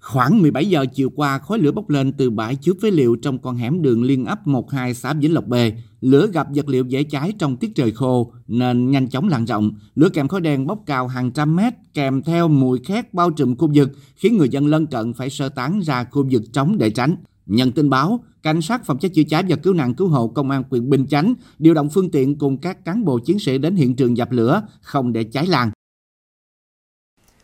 Khoảng 0.00 0.42
17 0.42 0.66
giờ 0.66 0.84
chiều 0.94 1.10
qua, 1.16 1.38
khói 1.38 1.58
lửa 1.58 1.72
bốc 1.72 1.90
lên 1.90 2.12
từ 2.12 2.30
bãi 2.30 2.56
chứa 2.56 2.72
phế 2.82 2.90
liệu 2.90 3.16
trong 3.22 3.38
con 3.38 3.56
hẻm 3.56 3.82
đường 3.82 4.02
liên 4.02 4.24
ấp 4.24 4.46
12 4.46 4.94
xã 4.94 5.12
Vĩnh 5.12 5.34
Lộc 5.34 5.46
B. 5.46 5.54
Lửa 6.00 6.26
gặp 6.32 6.46
vật 6.54 6.68
liệu 6.68 6.84
dễ 6.84 7.02
cháy 7.02 7.32
trong 7.38 7.56
tiết 7.56 7.70
trời 7.74 7.90
khô 7.90 8.32
nên 8.46 8.90
nhanh 8.90 9.08
chóng 9.08 9.28
lan 9.28 9.44
rộng. 9.44 9.70
Lửa 9.94 10.08
kèm 10.08 10.28
khói 10.28 10.40
đen 10.40 10.66
bốc 10.66 10.78
cao 10.86 11.06
hàng 11.06 11.30
trăm 11.30 11.56
mét 11.56 11.74
kèm 11.94 12.22
theo 12.22 12.48
mùi 12.48 12.78
khét 12.84 13.14
bao 13.14 13.30
trùm 13.30 13.56
khu 13.56 13.70
vực 13.74 13.90
khiến 14.16 14.36
người 14.36 14.48
dân 14.48 14.66
lân 14.66 14.86
cận 14.86 15.12
phải 15.12 15.30
sơ 15.30 15.48
tán 15.48 15.80
ra 15.80 16.04
khu 16.04 16.28
vực 16.30 16.42
trống 16.52 16.78
để 16.78 16.90
tránh. 16.90 17.16
Nhận 17.46 17.72
tin 17.72 17.90
báo, 17.90 18.20
cảnh 18.42 18.62
sát 18.62 18.84
phòng 18.84 18.98
cháy 18.98 19.10
chữa 19.14 19.22
cháy 19.28 19.44
và 19.48 19.56
cứu 19.56 19.74
nạn 19.74 19.94
cứu 19.94 20.08
hộ 20.08 20.28
công 20.28 20.50
an 20.50 20.62
huyện 20.70 20.90
Bình 20.90 21.06
Chánh 21.06 21.34
điều 21.58 21.74
động 21.74 21.88
phương 21.94 22.10
tiện 22.10 22.38
cùng 22.38 22.58
các 22.58 22.84
cán 22.84 23.04
bộ 23.04 23.18
chiến 23.18 23.38
sĩ 23.38 23.58
đến 23.58 23.76
hiện 23.76 23.96
trường 23.96 24.16
dập 24.16 24.30
lửa, 24.32 24.62
không 24.80 25.12
để 25.12 25.24
cháy 25.24 25.46
lan. 25.46 25.70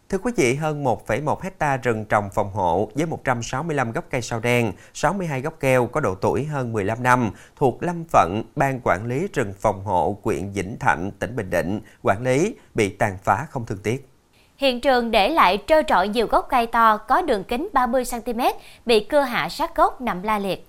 Thưa 0.09 0.19
quý 0.19 0.33
vị, 0.37 0.55
hơn 0.55 0.85
1,1 0.85 1.41
hecta 1.41 1.77
rừng 1.77 2.05
trồng 2.09 2.29
phòng 2.35 2.53
hộ 2.53 2.91
với 2.95 3.07
165 3.07 3.93
gốc 3.93 4.05
cây 4.11 4.23
sao 4.23 4.41
đen, 4.41 4.73
62 4.95 5.41
gốc 5.41 5.57
keo 5.61 5.87
có 5.87 6.01
độ 6.01 6.15
tuổi 6.15 6.45
hơn 6.45 6.73
15 6.73 7.03
năm 7.03 7.31
thuộc 7.57 7.83
Lâm 7.83 8.05
phận 8.05 8.43
Ban 8.57 8.81
Quản 8.85 9.07
lý 9.07 9.27
rừng 9.33 9.53
phòng 9.61 9.85
hộ 9.85 10.19
huyện 10.23 10.53
Vĩnh 10.53 10.77
Thạnh, 10.81 11.11
tỉnh 11.19 11.37
Bình 11.37 11.51
Định, 11.51 11.81
quản 12.03 12.23
lý 12.23 12.55
bị 12.75 12.89
tàn 12.89 13.19
phá 13.25 13.47
không 13.51 13.67
thương 13.67 13.79
tiếc. 13.83 14.12
Hiện 14.63 14.81
trường 14.81 15.11
để 15.11 15.29
lại 15.29 15.59
trơ 15.67 15.83
trọi 15.89 16.09
nhiều 16.09 16.27
gốc 16.27 16.47
cây 16.51 16.67
to 16.67 16.97
có 16.97 17.23
đường 17.23 17.45
kính 17.45 17.69
30cm 17.73 18.53
bị 18.87 19.01
cưa 19.01 19.21
hạ 19.21 19.49
sát 19.49 19.77
gốc 19.77 20.01
nằm 20.01 20.23
la 20.23 20.39
liệt. 20.39 20.67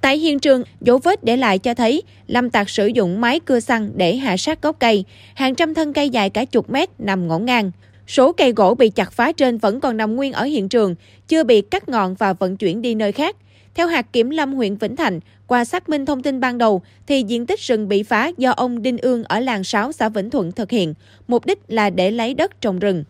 Tại 0.00 0.18
hiện 0.18 0.38
trường, 0.38 0.62
dấu 0.80 0.98
vết 0.98 1.24
để 1.24 1.36
lại 1.36 1.58
cho 1.58 1.74
thấy 1.74 2.02
Lâm 2.26 2.50
Tạc 2.50 2.70
sử 2.70 2.86
dụng 2.86 3.20
máy 3.20 3.40
cưa 3.40 3.60
xăng 3.60 3.90
để 3.94 4.16
hạ 4.16 4.36
sát 4.36 4.62
gốc 4.62 4.76
cây. 4.78 5.04
Hàng 5.34 5.54
trăm 5.54 5.74
thân 5.74 5.92
cây 5.92 6.10
dài 6.10 6.30
cả 6.30 6.44
chục 6.44 6.70
mét 6.70 6.88
nằm 6.98 7.28
ngổn 7.28 7.44
ngang. 7.44 7.70
Số 8.06 8.32
cây 8.32 8.52
gỗ 8.52 8.74
bị 8.74 8.90
chặt 8.90 9.12
phá 9.12 9.32
trên 9.32 9.58
vẫn 9.58 9.80
còn 9.80 9.96
nằm 9.96 10.16
nguyên 10.16 10.32
ở 10.32 10.44
hiện 10.44 10.68
trường, 10.68 10.94
chưa 11.28 11.44
bị 11.44 11.60
cắt 11.60 11.88
ngọn 11.88 12.14
và 12.14 12.32
vận 12.32 12.56
chuyển 12.56 12.82
đi 12.82 12.94
nơi 12.94 13.12
khác. 13.12 13.36
Theo 13.74 13.86
hạt 13.86 14.12
kiểm 14.12 14.30
lâm 14.30 14.54
huyện 14.54 14.76
Vĩnh 14.76 14.96
Thạnh, 14.96 15.20
qua 15.46 15.64
xác 15.64 15.88
minh 15.88 16.06
thông 16.06 16.22
tin 16.22 16.40
ban 16.40 16.58
đầu 16.58 16.82
thì 17.06 17.22
diện 17.22 17.46
tích 17.46 17.60
rừng 17.60 17.88
bị 17.88 18.02
phá 18.02 18.30
do 18.36 18.50
ông 18.50 18.82
Đinh 18.82 18.98
Ương 18.98 19.24
ở 19.24 19.40
làng 19.40 19.64
6 19.64 19.92
xã 19.92 20.08
Vĩnh 20.08 20.30
Thuận 20.30 20.52
thực 20.52 20.70
hiện, 20.70 20.94
mục 21.28 21.46
đích 21.46 21.58
là 21.68 21.90
để 21.90 22.10
lấy 22.10 22.34
đất 22.34 22.60
trồng 22.60 22.78
rừng. 22.78 23.04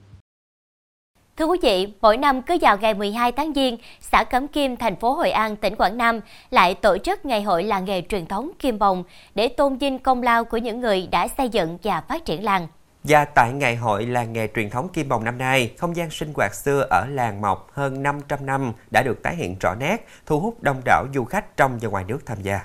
Thưa 1.36 1.44
quý 1.44 1.58
vị, 1.62 1.86
mỗi 2.00 2.16
năm 2.16 2.42
cứ 2.42 2.56
vào 2.60 2.78
ngày 2.78 2.94
12 2.94 3.32
tháng 3.32 3.52
Giêng, 3.54 3.76
xã 4.00 4.24
Cẩm 4.24 4.48
Kim, 4.48 4.76
thành 4.76 4.96
phố 4.96 5.12
Hội 5.12 5.30
An, 5.30 5.56
tỉnh 5.56 5.76
Quảng 5.76 5.96
Nam 5.96 6.20
lại 6.50 6.74
tổ 6.74 6.98
chức 6.98 7.24
ngày 7.24 7.42
hội 7.42 7.64
làng 7.64 7.84
nghề 7.84 8.02
truyền 8.08 8.26
thống 8.26 8.50
Kim 8.58 8.78
Bồng 8.78 9.04
để 9.34 9.48
tôn 9.48 9.76
vinh 9.76 9.98
công 9.98 10.22
lao 10.22 10.44
của 10.44 10.56
những 10.56 10.80
người 10.80 11.08
đã 11.10 11.28
xây 11.28 11.48
dựng 11.48 11.78
và 11.82 12.00
phát 12.00 12.24
triển 12.24 12.44
làng. 12.44 12.68
Và 13.08 13.24
tại 13.24 13.52
ngày 13.52 13.76
hội 13.76 14.06
làng 14.06 14.32
nghề 14.32 14.48
truyền 14.54 14.70
thống 14.70 14.88
Kim 14.92 15.08
Bồng 15.08 15.24
năm 15.24 15.38
nay, 15.38 15.72
không 15.78 15.96
gian 15.96 16.10
sinh 16.10 16.32
hoạt 16.34 16.54
xưa 16.54 16.86
ở 16.90 17.06
làng 17.06 17.40
Mộc 17.40 17.70
hơn 17.72 18.02
500 18.02 18.46
năm 18.46 18.72
đã 18.90 19.02
được 19.02 19.22
tái 19.22 19.36
hiện 19.36 19.56
rõ 19.60 19.74
nét, 19.74 20.06
thu 20.26 20.40
hút 20.40 20.62
đông 20.62 20.82
đảo 20.84 21.06
du 21.14 21.24
khách 21.24 21.56
trong 21.56 21.78
và 21.78 21.88
ngoài 21.88 22.04
nước 22.04 22.18
tham 22.26 22.42
gia. 22.42 22.60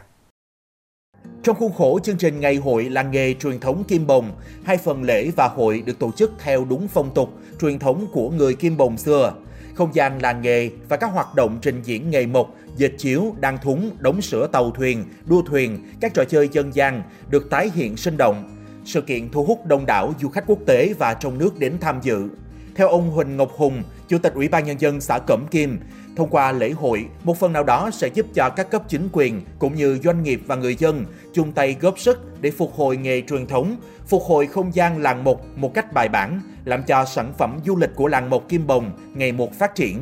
Trong 1.43 1.55
khuôn 1.55 1.73
khổ 1.73 1.99
chương 2.03 2.17
trình 2.17 2.39
Ngày 2.39 2.55
hội 2.55 2.83
làng 2.83 3.11
nghề 3.11 3.33
truyền 3.33 3.59
thống 3.59 3.83
Kim 3.83 4.07
Bồng, 4.07 4.31
hai 4.65 4.77
phần 4.77 5.03
lễ 5.03 5.31
và 5.35 5.47
hội 5.47 5.83
được 5.85 5.99
tổ 5.99 6.11
chức 6.11 6.31
theo 6.39 6.65
đúng 6.65 6.87
phong 6.87 7.13
tục, 7.13 7.29
truyền 7.61 7.79
thống 7.79 8.07
của 8.13 8.29
người 8.29 8.55
Kim 8.55 8.77
Bồng 8.77 8.97
xưa. 8.97 9.33
Không 9.75 9.95
gian 9.95 10.21
làng 10.21 10.41
nghề 10.41 10.69
và 10.89 10.97
các 10.97 11.07
hoạt 11.07 11.35
động 11.35 11.59
trình 11.61 11.81
diễn 11.83 12.09
nghề 12.09 12.25
mộc, 12.25 12.49
dệt 12.75 12.91
chiếu, 12.97 13.35
đan 13.39 13.57
thúng, 13.57 13.91
đóng 13.99 14.21
sửa 14.21 14.47
tàu 14.47 14.71
thuyền, 14.71 15.05
đua 15.25 15.41
thuyền, 15.41 15.91
các 16.01 16.13
trò 16.13 16.23
chơi 16.23 16.49
dân 16.51 16.75
gian 16.75 17.03
được 17.29 17.49
tái 17.49 17.71
hiện 17.75 17.97
sinh 17.97 18.17
động. 18.17 18.58
Sự 18.89 19.01
kiện 19.01 19.29
thu 19.29 19.43
hút 19.43 19.65
đông 19.65 19.85
đảo 19.85 20.13
du 20.21 20.29
khách 20.29 20.43
quốc 20.47 20.59
tế 20.65 20.93
và 20.99 21.13
trong 21.13 21.37
nước 21.37 21.59
đến 21.59 21.77
tham 21.81 21.99
dự. 22.01 22.29
Theo 22.75 22.89
ông 22.89 23.11
Huỳnh 23.11 23.37
Ngọc 23.37 23.51
Hùng, 23.51 23.83
Chủ 24.07 24.17
tịch 24.17 24.33
Ủy 24.33 24.47
ban 24.47 24.65
Nhân 24.65 24.81
dân 24.81 25.01
xã 25.01 25.19
Cẩm 25.19 25.47
Kim, 25.51 25.79
thông 26.15 26.29
qua 26.29 26.51
lễ 26.51 26.71
hội, 26.71 27.05
một 27.23 27.37
phần 27.37 27.53
nào 27.53 27.63
đó 27.63 27.89
sẽ 27.93 28.07
giúp 28.07 28.25
cho 28.33 28.49
các 28.49 28.71
cấp 28.71 28.83
chính 28.87 29.09
quyền 29.11 29.41
cũng 29.59 29.75
như 29.75 29.99
doanh 30.03 30.23
nghiệp 30.23 30.41
và 30.47 30.55
người 30.55 30.75
dân 30.75 31.05
chung 31.33 31.51
tay 31.51 31.75
góp 31.81 31.99
sức 31.99 32.41
để 32.41 32.51
phục 32.51 32.73
hồi 32.73 32.97
nghề 32.97 33.21
truyền 33.21 33.47
thống, 33.47 33.75
phục 34.07 34.23
hồi 34.23 34.47
không 34.47 34.75
gian 34.75 35.01
làng 35.01 35.23
mộc 35.23 35.41
một 35.55 35.73
cách 35.73 35.93
bài 35.93 36.09
bản, 36.09 36.41
làm 36.65 36.83
cho 36.83 37.05
sản 37.05 37.33
phẩm 37.37 37.59
du 37.65 37.75
lịch 37.75 37.95
của 37.95 38.07
làng 38.07 38.29
mộc 38.29 38.49
Kim 38.49 38.67
Bồng 38.67 38.91
ngày 39.13 39.31
một 39.31 39.59
phát 39.59 39.75
triển. 39.75 39.97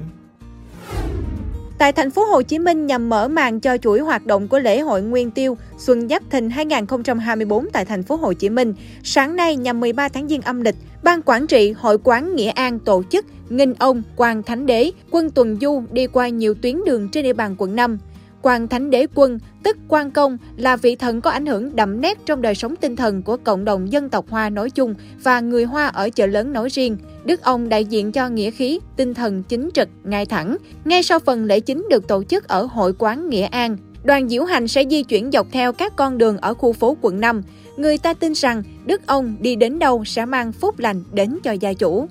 Tại 1.78 1.92
thành 1.94 2.12
phố 2.12 2.26
Hồ 2.26 2.42
Chí 2.42 2.60
Minh 2.60 2.86
nhằm 2.86 3.10
mở 3.10 3.28
màn 3.28 3.60
cho 3.60 3.78
chuỗi 3.78 4.00
hoạt 4.00 4.26
động 4.26 4.48
của 4.48 4.60
lễ 4.60 4.80
hội 4.80 5.02
Nguyên 5.02 5.32
Tiêu 5.32 5.58
Xuân 5.78 6.10
Giáp 6.10 6.24
Thìn 6.30 6.50
2024 6.50 7.68
tại 7.74 7.86
thành 7.86 8.04
phố 8.04 8.16
Hồ 8.16 8.34
Chí 8.34 8.50
Minh, 8.50 8.74
sáng 9.04 9.36
nay 9.36 9.56
nhằm 9.56 9.80
13 9.80 10.10
tháng 10.10 10.28
Giêng 10.28 10.42
âm 10.42 10.62
lịch, 10.62 10.76
Ban 11.04 11.22
quản 11.22 11.48
trị 11.48 11.72
Hội 11.72 11.98
quán 12.04 12.36
Nghĩa 12.36 12.50
An 12.50 12.80
tổ 12.80 13.04
chức 13.12 13.26
nghinh 13.50 13.74
ông 13.80 14.04
Quang 14.16 14.44
Thánh 14.44 14.66
Đế, 14.66 14.92
quân 15.12 15.30
tuần 15.30 15.58
du 15.62 15.84
đi 15.92 16.08
qua 16.08 16.30
nhiều 16.30 16.54
tuyến 16.54 16.86
đường 16.86 17.10
trên 17.10 17.24
địa 17.24 17.34
bàn 17.34 17.56
quận 17.58 17.76
5. 17.76 17.98
Quan 18.42 18.68
Thánh 18.68 18.90
Đế 18.90 19.08
Quân, 19.16 19.40
tức 19.64 19.78
Quan 19.88 20.12
Công, 20.12 20.38
là 20.58 20.76
vị 20.76 20.96
thần 20.96 21.22
có 21.22 21.32
ảnh 21.32 21.46
hưởng 21.46 21.76
đậm 21.76 22.02
nét 22.02 22.18
trong 22.26 22.42
đời 22.42 22.56
sống 22.56 22.76
tinh 22.76 22.96
thần 22.96 23.22
của 23.22 23.38
cộng 23.38 23.66
đồng 23.66 23.92
dân 23.92 24.10
tộc 24.10 24.26
Hoa 24.30 24.50
nói 24.50 24.70
chung 24.70 24.96
và 25.24 25.40
người 25.40 25.64
Hoa 25.64 25.88
ở 25.88 26.10
chợ 26.10 26.26
lớn 26.26 26.54
nói 26.54 26.70
riêng. 26.70 26.98
Đức 27.26 27.42
ông 27.42 27.70
đại 27.70 27.86
diện 27.86 28.12
cho 28.12 28.30
nghĩa 28.30 28.52
khí, 28.52 28.80
tinh 28.96 29.14
thần 29.14 29.44
chính 29.44 29.70
trực, 29.74 29.90
ngay 30.04 30.26
thẳng. 30.26 30.58
Ngay 30.86 31.04
sau 31.04 31.20
phần 31.20 31.46
lễ 31.46 31.60
chính 31.60 31.88
được 31.90 32.08
tổ 32.08 32.24
chức 32.24 32.48
ở 32.48 32.64
hội 32.64 32.94
quán 33.00 33.30
Nghĩa 33.30 33.46
An, 33.46 33.78
đoàn 34.04 34.30
diễu 34.30 34.44
hành 34.44 34.68
sẽ 34.68 34.84
di 34.90 35.04
chuyển 35.04 35.32
dọc 35.32 35.48
theo 35.52 35.74
các 35.74 35.96
con 35.96 36.18
đường 36.18 36.38
ở 36.38 36.54
khu 36.54 36.74
phố 36.74 36.98
quận 37.02 37.20
5. 37.20 37.42
Người 37.78 37.98
ta 37.98 38.14
tin 38.14 38.34
rằng 38.34 38.64
Đức 38.86 39.08
ông 39.08 39.36
đi 39.40 39.56
đến 39.56 39.80
đâu 39.80 40.06
sẽ 40.06 40.26
mang 40.26 40.52
phúc 40.52 40.80
lành 40.80 41.04
đến 41.12 41.38
cho 41.44 41.52
gia 41.52 41.74
chủ. 41.74 42.08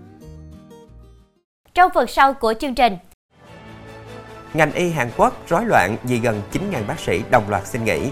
Trong 1.74 1.90
phần 1.94 2.06
sau 2.08 2.32
của 2.32 2.54
chương 2.60 2.74
trình, 2.74 2.92
Ngành 4.56 4.72
y 4.72 4.90
Hàn 4.90 5.10
Quốc 5.16 5.48
rối 5.48 5.64
loạn 5.66 5.96
vì 6.02 6.18
gần 6.18 6.42
9.000 6.52 6.86
bác 6.86 7.00
sĩ 7.00 7.22
đồng 7.30 7.50
loạt 7.50 7.66
xin 7.66 7.84
nghỉ. 7.84 8.10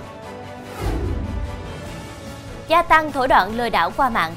gia 2.68 2.82
tăng 2.82 3.12
thủ 3.12 3.26
đoạn 3.26 3.56
lừa 3.56 3.68
đảo 3.68 3.90
qua 3.96 4.10
mạng. 4.10 4.34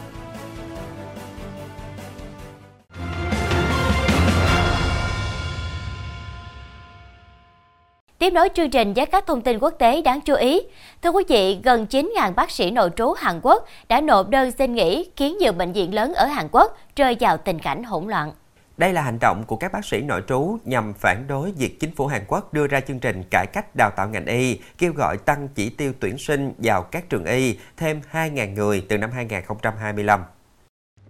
Tiếp 8.19 8.29
nối 8.29 8.49
chương 8.53 8.69
trình 8.69 8.93
với 8.93 9.05
các 9.05 9.27
thông 9.27 9.41
tin 9.41 9.59
quốc 9.59 9.73
tế 9.79 10.01
đáng 10.01 10.21
chú 10.21 10.35
ý. 10.35 10.61
Thưa 11.01 11.09
quý 11.09 11.23
vị, 11.27 11.59
gần 11.63 11.85
9.000 11.89 12.33
bác 12.33 12.51
sĩ 12.51 12.71
nội 12.71 12.89
trú 12.95 13.13
Hàn 13.13 13.39
Quốc 13.43 13.65
đã 13.89 14.01
nộp 14.01 14.29
đơn 14.29 14.51
xin 14.51 14.75
nghỉ 14.75 15.09
khiến 15.15 15.37
nhiều 15.37 15.53
bệnh 15.53 15.73
viện 15.73 15.95
lớn 15.95 16.13
ở 16.13 16.25
Hàn 16.25 16.47
Quốc 16.51 16.77
rơi 16.95 17.17
vào 17.19 17.37
tình 17.37 17.59
cảnh 17.59 17.83
hỗn 17.83 18.07
loạn. 18.07 18.31
Đây 18.77 18.93
là 18.93 19.01
hành 19.01 19.17
động 19.21 19.43
của 19.47 19.55
các 19.55 19.71
bác 19.71 19.85
sĩ 19.85 20.01
nội 20.01 20.21
trú 20.27 20.57
nhằm 20.65 20.93
phản 20.93 21.27
đối 21.27 21.51
việc 21.51 21.79
chính 21.79 21.95
phủ 21.95 22.07
Hàn 22.07 22.21
Quốc 22.27 22.53
đưa 22.53 22.67
ra 22.67 22.79
chương 22.79 22.99
trình 22.99 23.23
cải 23.31 23.45
cách 23.53 23.75
đào 23.75 23.91
tạo 23.91 24.09
ngành 24.09 24.25
y, 24.25 24.59
kêu 24.77 24.93
gọi 24.93 25.17
tăng 25.17 25.47
chỉ 25.47 25.69
tiêu 25.69 25.93
tuyển 25.99 26.17
sinh 26.17 26.53
vào 26.57 26.81
các 26.81 27.09
trường 27.09 27.25
y 27.25 27.59
thêm 27.77 28.01
2.000 28.11 28.53
người 28.53 28.85
từ 28.89 28.97
năm 28.97 29.11
2025. 29.11 30.21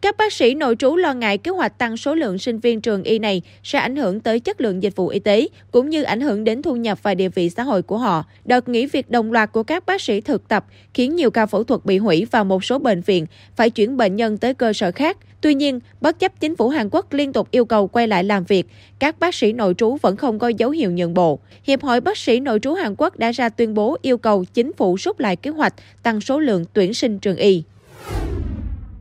Các 0.02 0.18
bác 0.18 0.34
sĩ 0.34 0.56
nội 0.56 0.76
trú 0.76 0.96
lo 0.96 1.14
ngại 1.14 1.38
kế 1.38 1.52
hoạch 1.52 1.78
tăng 1.78 1.98
số 1.98 2.16
lượng 2.16 2.38
sinh 2.38 2.60
viên 2.60 2.82
trường 2.82 3.04
y 3.04 3.20
này 3.20 3.42
sẽ 3.64 3.80
ảnh 3.80 3.96
hưởng 3.96 4.20
tới 4.20 4.40
chất 4.40 4.62
lượng 4.62 4.84
dịch 4.84 4.96
vụ 4.96 5.08
y 5.08 5.20
tế, 5.20 5.48
cũng 5.72 5.90
như 5.90 6.04
ảnh 6.04 6.22
hưởng 6.22 6.44
đến 6.44 6.62
thu 6.62 6.76
nhập 6.76 7.00
và 7.04 7.14
địa 7.14 7.30
vị 7.30 7.50
xã 7.50 7.64
hội 7.64 7.82
của 7.82 7.98
họ. 7.98 8.24
Đợt 8.46 8.70
nghỉ 8.70 8.86
việc 8.86 9.10
đồng 9.10 9.32
loạt 9.32 9.52
của 9.52 9.64
các 9.64 9.86
bác 9.86 10.02
sĩ 10.02 10.22
thực 10.22 10.48
tập 10.48 10.66
khiến 10.94 11.16
nhiều 11.16 11.32
ca 11.32 11.46
phẫu 11.46 11.64
thuật 11.64 11.86
bị 11.86 11.98
hủy 11.98 12.28
và 12.32 12.44
một 12.44 12.64
số 12.64 12.80
bệnh 12.80 13.02
viện 13.02 13.26
phải 13.56 13.70
chuyển 13.70 13.98
bệnh 13.98 14.16
nhân 14.16 14.38
tới 14.38 14.54
cơ 14.54 14.74
sở 14.74 14.92
khác. 14.92 15.18
Tuy 15.42 15.54
nhiên, 15.54 15.80
bất 16.02 16.20
chấp 16.20 16.40
chính 16.40 16.56
phủ 16.56 16.70
Hàn 16.70 16.90
Quốc 16.92 17.14
liên 17.14 17.34
tục 17.34 17.48
yêu 17.52 17.66
cầu 17.66 17.88
quay 17.88 18.08
lại 18.08 18.24
làm 18.24 18.44
việc, 18.44 18.68
các 19.00 19.20
bác 19.20 19.36
sĩ 19.36 19.54
nội 19.54 19.74
trú 19.74 19.98
vẫn 20.02 20.18
không 20.18 20.40
có 20.40 20.48
dấu 20.48 20.70
hiệu 20.70 20.92
nhượng 20.92 21.14
bộ. 21.14 21.40
Hiệp 21.64 21.82
hội 21.82 22.02
bác 22.02 22.18
sĩ 22.18 22.40
nội 22.40 22.60
trú 22.60 22.74
Hàn 22.74 22.96
Quốc 22.98 23.18
đã 23.18 23.32
ra 23.32 23.50
tuyên 23.50 23.74
bố 23.74 23.98
yêu 24.02 24.18
cầu 24.18 24.46
chính 24.54 24.74
phủ 24.74 24.96
rút 24.96 25.20
lại 25.20 25.36
kế 25.36 25.50
hoạch 25.50 25.74
tăng 26.04 26.22
số 26.22 26.40
lượng 26.40 26.66
tuyển 26.74 26.94
sinh 26.94 27.20
trường 27.20 27.38
y. 27.38 27.64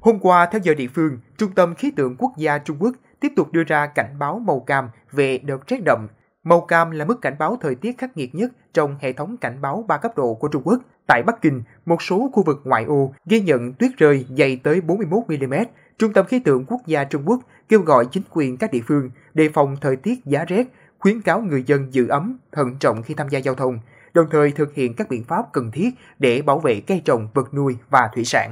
Hôm 0.06 0.18
qua, 0.18 0.46
theo 0.46 0.60
giờ 0.64 0.74
địa 0.74 0.86
phương, 0.94 1.18
Trung 1.36 1.52
tâm 1.54 1.74
Khí 1.74 1.90
tượng 1.90 2.16
Quốc 2.18 2.32
gia 2.36 2.58
Trung 2.58 2.76
Quốc 2.80 2.94
tiếp 3.20 3.32
tục 3.36 3.52
đưa 3.52 3.64
ra 3.64 3.86
cảnh 3.86 4.18
báo 4.18 4.38
màu 4.38 4.60
cam 4.60 4.88
về 5.12 5.38
đợt 5.38 5.66
rét 5.66 5.78
đậm. 5.84 6.06
Màu 6.44 6.60
cam 6.60 6.90
là 6.90 7.04
mức 7.04 7.20
cảnh 7.22 7.36
báo 7.38 7.58
thời 7.60 7.74
tiết 7.74 7.98
khắc 7.98 8.16
nghiệt 8.16 8.34
nhất 8.34 8.52
trong 8.72 8.96
hệ 9.00 9.12
thống 9.12 9.36
cảnh 9.36 9.60
báo 9.60 9.84
3 9.88 9.96
cấp 9.96 10.12
độ 10.16 10.34
của 10.34 10.48
Trung 10.48 10.62
Quốc. 10.64 10.78
Tại 11.06 11.22
Bắc 11.26 11.42
Kinh, 11.42 11.62
một 11.86 12.02
số 12.02 12.30
khu 12.32 12.42
vực 12.42 12.60
ngoại 12.64 12.84
ô 12.84 13.14
ghi 13.24 13.40
nhận 13.40 13.72
tuyết 13.72 13.90
rơi 13.96 14.26
dày 14.38 14.56
tới 14.56 14.80
41 14.80 15.22
mm. 15.28 15.54
Trung 15.98 16.12
tâm 16.12 16.26
Khí 16.26 16.38
tượng 16.38 16.64
Quốc 16.64 16.80
gia 16.86 17.04
Trung 17.04 17.22
Quốc 17.26 17.40
kêu 17.68 17.80
gọi 17.80 18.06
chính 18.12 18.22
quyền 18.30 18.56
các 18.56 18.72
địa 18.72 18.82
phương 18.86 19.10
đề 19.34 19.48
phòng 19.48 19.76
thời 19.80 19.96
tiết 19.96 20.24
giá 20.24 20.44
rét, 20.44 20.66
khuyến 20.98 21.20
cáo 21.20 21.40
người 21.40 21.62
dân 21.66 21.92
giữ 21.92 22.08
ấm, 22.08 22.38
thận 22.52 22.76
trọng 22.80 23.02
khi 23.02 23.14
tham 23.14 23.28
gia 23.28 23.38
giao 23.38 23.54
thông, 23.54 23.78
đồng 24.14 24.26
thời 24.30 24.50
thực 24.50 24.74
hiện 24.74 24.94
các 24.94 25.08
biện 25.08 25.24
pháp 25.24 25.52
cần 25.52 25.70
thiết 25.70 25.90
để 26.18 26.42
bảo 26.42 26.58
vệ 26.58 26.80
cây 26.80 27.02
trồng, 27.04 27.28
vật 27.34 27.54
nuôi 27.54 27.76
và 27.90 28.10
thủy 28.14 28.24
sản. 28.24 28.50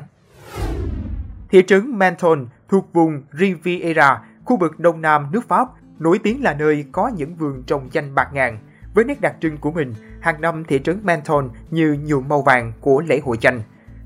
Thị 1.55 1.63
trấn 1.67 1.99
Menton 1.99 2.47
thuộc 2.69 2.93
vùng 2.93 3.23
Riviera, 3.33 4.23
khu 4.45 4.57
vực 4.57 4.81
đông 4.81 5.03
nam 5.03 5.29
nước 5.33 5.49
Pháp, 5.49 5.69
nổi 5.99 6.19
tiếng 6.23 6.43
là 6.43 6.55
nơi 6.55 6.85
có 6.93 7.11
những 7.17 7.37
vườn 7.37 7.63
trồng 7.67 7.91
chanh 7.91 8.15
bạc 8.15 8.29
ngàn. 8.33 8.59
Với 8.95 9.05
nét 9.05 9.21
đặc 9.21 9.37
trưng 9.41 9.57
của 9.57 9.73
mình, 9.73 9.95
hàng 10.21 10.41
năm 10.41 10.65
thị 10.69 10.81
trấn 10.85 11.01
Menton 11.03 11.51
như 11.71 11.99
nhuộm 12.05 12.29
màu 12.29 12.43
vàng 12.43 12.73
của 12.81 13.03
lễ 13.07 13.21
hội 13.25 13.37
chanh. 13.37 13.63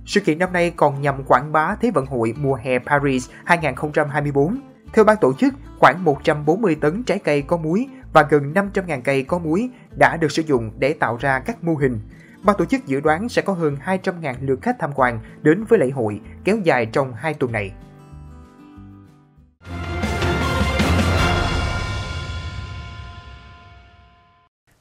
Sự 0.06 0.20
kiện 0.20 0.38
năm 0.38 0.52
nay 0.52 0.72
còn 0.76 1.02
nhằm 1.02 1.24
quảng 1.24 1.52
bá 1.52 1.76
Thế 1.80 1.90
vận 1.90 2.06
hội 2.06 2.34
mùa 2.36 2.54
hè 2.54 2.78
Paris 2.78 3.30
2024. 3.44 4.60
Theo 4.92 5.04
ban 5.04 5.16
tổ 5.20 5.32
chức, 5.32 5.54
khoảng 5.78 6.04
140 6.04 6.76
tấn 6.80 7.02
trái 7.04 7.18
cây 7.18 7.42
có 7.42 7.56
muối 7.56 7.86
và 8.12 8.26
gần 8.30 8.52
500.000 8.54 9.00
cây 9.04 9.22
có 9.22 9.38
muối 9.38 9.70
đã 9.98 10.16
được 10.16 10.32
sử 10.32 10.42
dụng 10.42 10.70
để 10.78 10.92
tạo 10.92 11.16
ra 11.20 11.38
các 11.38 11.64
mô 11.64 11.74
hình. 11.74 12.00
Ban 12.42 12.56
tổ 12.56 12.64
chức 12.64 12.86
dự 12.86 13.00
đoán 13.00 13.28
sẽ 13.28 13.42
có 13.42 13.52
hơn 13.52 13.76
200.000 13.84 14.34
lượt 14.40 14.58
khách 14.62 14.76
tham 14.78 14.90
quan 14.94 15.20
đến 15.42 15.64
với 15.64 15.78
lễ 15.78 15.90
hội 15.90 16.20
kéo 16.44 16.58
dài 16.64 16.86
trong 16.86 17.14
hai 17.14 17.34
tuần 17.34 17.52
này. 17.52 17.72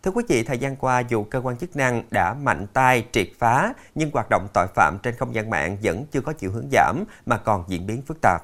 Thưa 0.04 0.12
quý 0.12 0.24
vị, 0.28 0.44
thời 0.44 0.58
gian 0.58 0.76
qua 0.76 1.00
dù 1.00 1.24
cơ 1.24 1.42
quan 1.42 1.58
chức 1.58 1.76
năng 1.76 2.04
đã 2.12 2.34
mạnh 2.34 2.68
tay 2.74 3.06
triệt 3.12 3.28
phá 3.40 3.74
nhưng 3.96 4.12
hoạt 4.14 4.28
động 4.30 4.48
tội 4.54 4.68
phạm 4.76 4.98
trên 5.04 5.16
không 5.16 5.36
gian 5.36 5.50
mạng 5.50 5.78
vẫn 5.84 6.06
chưa 6.12 6.22
có 6.22 6.34
chiều 6.34 6.52
hướng 6.52 6.70
giảm 6.72 7.04
mà 7.26 7.38
còn 7.38 7.64
diễn 7.68 7.88
biến 7.88 8.02
phức 8.02 8.18
tạp. 8.22 8.42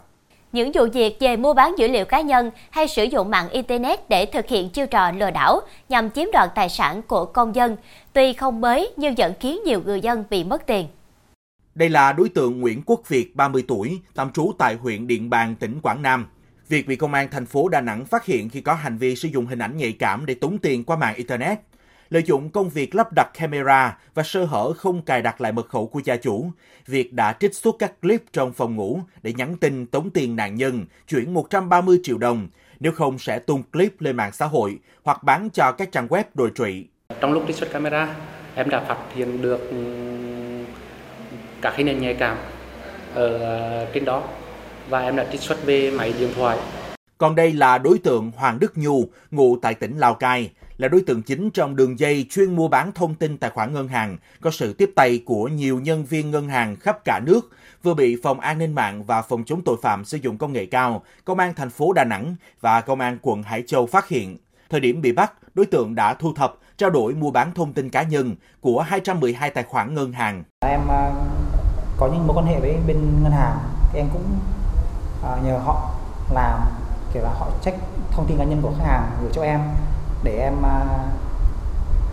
Những 0.53 0.71
vụ 0.71 0.87
việc 0.93 1.17
về 1.19 1.37
mua 1.37 1.53
bán 1.53 1.75
dữ 1.77 1.87
liệu 1.87 2.05
cá 2.05 2.21
nhân 2.21 2.51
hay 2.69 2.87
sử 2.87 3.03
dụng 3.03 3.29
mạng 3.29 3.49
Internet 3.49 4.09
để 4.09 4.25
thực 4.25 4.47
hiện 4.47 4.69
chiêu 4.69 4.87
trò 4.87 5.11
lừa 5.11 5.31
đảo 5.31 5.61
nhằm 5.89 6.09
chiếm 6.09 6.27
đoạt 6.33 6.49
tài 6.55 6.69
sản 6.69 7.01
của 7.01 7.25
công 7.25 7.55
dân, 7.55 7.75
tuy 8.13 8.33
không 8.33 8.61
mới 8.61 8.93
nhưng 8.97 9.15
vẫn 9.15 9.33
khiến 9.39 9.59
nhiều 9.65 9.81
người 9.85 10.01
dân 10.01 10.23
bị 10.29 10.43
mất 10.43 10.67
tiền. 10.67 10.87
Đây 11.75 11.89
là 11.89 12.13
đối 12.13 12.29
tượng 12.29 12.61
Nguyễn 12.61 12.81
Quốc 12.85 13.01
Việt, 13.07 13.35
30 13.35 13.63
tuổi, 13.67 13.99
tạm 14.15 14.31
trú 14.31 14.51
tại 14.57 14.75
huyện 14.75 15.07
Điện 15.07 15.29
Bàn, 15.29 15.55
tỉnh 15.55 15.79
Quảng 15.81 16.01
Nam. 16.01 16.27
Việc 16.69 16.87
bị 16.87 16.95
công 16.95 17.13
an 17.13 17.27
thành 17.31 17.45
phố 17.45 17.69
Đà 17.69 17.81
Nẵng 17.81 18.05
phát 18.05 18.25
hiện 18.25 18.49
khi 18.49 18.61
có 18.61 18.73
hành 18.73 18.97
vi 18.97 19.15
sử 19.15 19.27
dụng 19.27 19.45
hình 19.45 19.59
ảnh 19.59 19.77
nhạy 19.77 19.91
cảm 19.91 20.25
để 20.25 20.33
tống 20.33 20.57
tiền 20.57 20.83
qua 20.83 20.97
mạng 20.97 21.15
Internet. 21.15 21.59
Lợi 22.13 22.23
dụng 22.25 22.49
công 22.49 22.69
việc 22.69 22.95
lắp 22.95 23.13
đặt 23.13 23.31
camera 23.39 23.97
và 24.13 24.23
sơ 24.23 24.45
hở 24.45 24.73
không 24.73 25.01
cài 25.01 25.21
đặt 25.21 25.41
lại 25.41 25.51
mật 25.51 25.69
khẩu 25.69 25.87
của 25.87 26.01
gia 26.03 26.15
chủ, 26.15 26.51
Việt 26.87 27.13
đã 27.13 27.33
trích 27.39 27.55
xuất 27.55 27.75
các 27.79 28.01
clip 28.01 28.23
trong 28.33 28.53
phòng 28.53 28.75
ngủ 28.75 28.99
để 29.23 29.33
nhắn 29.33 29.57
tin 29.57 29.85
tống 29.85 30.09
tiền 30.09 30.35
nạn 30.35 30.55
nhân 30.55 30.85
chuyển 31.07 31.33
130 31.33 31.99
triệu 32.03 32.17
đồng, 32.17 32.47
nếu 32.79 32.91
không 32.91 33.19
sẽ 33.19 33.39
tung 33.39 33.63
clip 33.63 34.01
lên 34.01 34.15
mạng 34.15 34.31
xã 34.31 34.45
hội 34.45 34.79
hoặc 35.03 35.23
bán 35.23 35.49
cho 35.53 35.71
các 35.71 35.91
trang 35.91 36.07
web 36.07 36.23
đồi 36.33 36.51
trụy. 36.55 36.87
Trong 37.21 37.33
lúc 37.33 37.43
trích 37.47 37.55
xuất 37.55 37.71
camera, 37.71 38.15
em 38.55 38.69
đã 38.69 38.83
phát 38.87 38.97
hiện 39.15 39.41
được 39.41 39.71
các 41.61 41.75
hình 41.75 41.89
ảnh 41.89 42.01
nhạy 42.01 42.13
cảm 42.13 42.37
ở 43.13 43.85
trên 43.93 44.05
đó 44.05 44.23
và 44.89 44.99
em 44.99 45.15
đã 45.15 45.27
trích 45.31 45.41
xuất 45.41 45.65
về 45.65 45.91
máy 45.91 46.13
điện 46.19 46.29
thoại. 46.35 46.57
Còn 47.17 47.35
đây 47.35 47.53
là 47.53 47.77
đối 47.77 47.97
tượng 47.97 48.31
Hoàng 48.35 48.59
Đức 48.59 48.77
Nhu, 48.77 49.05
ngụ 49.31 49.57
tại 49.61 49.73
tỉnh 49.73 49.97
Lào 49.97 50.13
Cai, 50.13 50.51
là 50.77 50.87
đối 50.87 51.01
tượng 51.01 51.21
chính 51.21 51.51
trong 51.51 51.75
đường 51.75 51.99
dây 51.99 52.25
chuyên 52.29 52.55
mua 52.55 52.67
bán 52.67 52.91
thông 52.91 53.15
tin 53.15 53.37
tài 53.37 53.49
khoản 53.49 53.73
ngân 53.73 53.87
hàng, 53.87 54.17
có 54.41 54.51
sự 54.51 54.73
tiếp 54.73 54.91
tay 54.95 55.23
của 55.25 55.47
nhiều 55.47 55.79
nhân 55.79 56.05
viên 56.05 56.31
ngân 56.31 56.49
hàng 56.49 56.75
khắp 56.75 56.97
cả 57.05 57.19
nước, 57.25 57.49
vừa 57.83 57.93
bị 57.93 58.17
Phòng 58.23 58.39
An 58.39 58.57
ninh 58.57 58.75
mạng 58.75 59.03
và 59.03 59.21
Phòng 59.21 59.43
chống 59.45 59.61
tội 59.65 59.77
phạm 59.81 60.05
sử 60.05 60.17
dụng 60.17 60.37
công 60.37 60.53
nghệ 60.53 60.65
cao, 60.65 61.03
Công 61.25 61.39
an 61.39 61.53
thành 61.55 61.69
phố 61.69 61.93
Đà 61.93 62.03
Nẵng 62.03 62.35
và 62.61 62.81
Công 62.81 62.99
an 62.99 63.17
quận 63.21 63.43
Hải 63.43 63.63
Châu 63.67 63.85
phát 63.85 64.07
hiện. 64.07 64.37
Thời 64.69 64.79
điểm 64.79 65.01
bị 65.01 65.11
bắt, 65.11 65.33
đối 65.53 65.65
tượng 65.65 65.95
đã 65.95 66.13
thu 66.13 66.33
thập, 66.33 66.55
trao 66.77 66.89
đổi 66.89 67.13
mua 67.13 67.31
bán 67.31 67.53
thông 67.53 67.73
tin 67.73 67.89
cá 67.89 68.03
nhân 68.03 68.35
của 68.61 68.81
212 68.81 69.49
tài 69.49 69.63
khoản 69.63 69.95
ngân 69.95 70.13
hàng. 70.13 70.43
Em 70.65 70.79
à, 70.89 71.11
có 71.97 72.09
những 72.13 72.27
mối 72.27 72.37
quan 72.37 72.45
hệ 72.45 72.59
với 72.59 72.75
bên 72.87 72.97
ngân 73.23 73.31
hàng, 73.31 73.57
em 73.95 74.07
cũng 74.13 74.39
à, 75.23 75.37
nhờ 75.45 75.57
họ 75.57 75.95
làm 76.33 76.59
kiểu 77.13 77.23
là 77.23 77.29
họ 77.29 77.51
check 77.63 77.77
thông 78.11 78.25
tin 78.27 78.37
cá 78.37 78.43
nhân 78.43 78.59
của 78.61 78.71
khách 78.77 78.85
hàng 78.85 79.11
gửi 79.21 79.31
cho 79.33 79.41
em 79.41 79.59
để 80.23 80.37
em 80.37 80.65
à, 80.65 81.11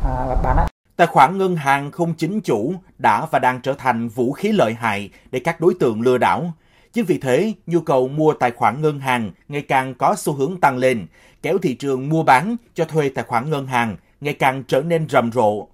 à, 0.05 0.37
bán 0.45 0.57
ạ. 0.57 0.67
Tài 0.97 1.07
khoản 1.07 1.39
ngân 1.39 1.57
hàng 1.57 1.91
không 1.91 2.15
chính 2.15 2.41
chủ 2.41 2.75
đã 2.99 3.27
và 3.31 3.39
đang 3.39 3.61
trở 3.61 3.75
thành 3.75 4.09
vũ 4.09 4.33
khí 4.33 4.53
lợi 4.53 4.75
hại 4.75 5.11
để 5.31 5.41
các 5.41 5.61
đối 5.61 5.75
tượng 5.81 6.01
lừa 6.01 6.19
đảo. 6.19 6.53
Chính 6.93 7.05
vì 7.05 7.19
thế, 7.19 7.53
nhu 7.67 7.81
cầu 7.81 8.09
mua 8.09 8.33
tài 8.33 8.51
khoản 8.51 8.83
ngân 8.83 9.01
hàng 9.01 9.31
ngày 9.49 9.63
càng 9.63 9.95
có 9.95 10.15
xu 10.19 10.33
hướng 10.33 10.61
tăng 10.61 10.77
lên, 10.77 11.07
kéo 11.43 11.59
thị 11.59 11.75
trường 11.75 12.09
mua 12.09 12.23
bán 12.23 12.57
cho 12.75 12.85
thuê 12.85 13.09
tài 13.09 13.25
khoản 13.25 13.51
ngân 13.51 13.67
hàng 13.67 13.97
ngày 14.21 14.35
càng 14.35 14.65
trở 14.65 14.83
nên 14.83 15.09
rầm 15.09 15.33
rộ. 15.33 15.67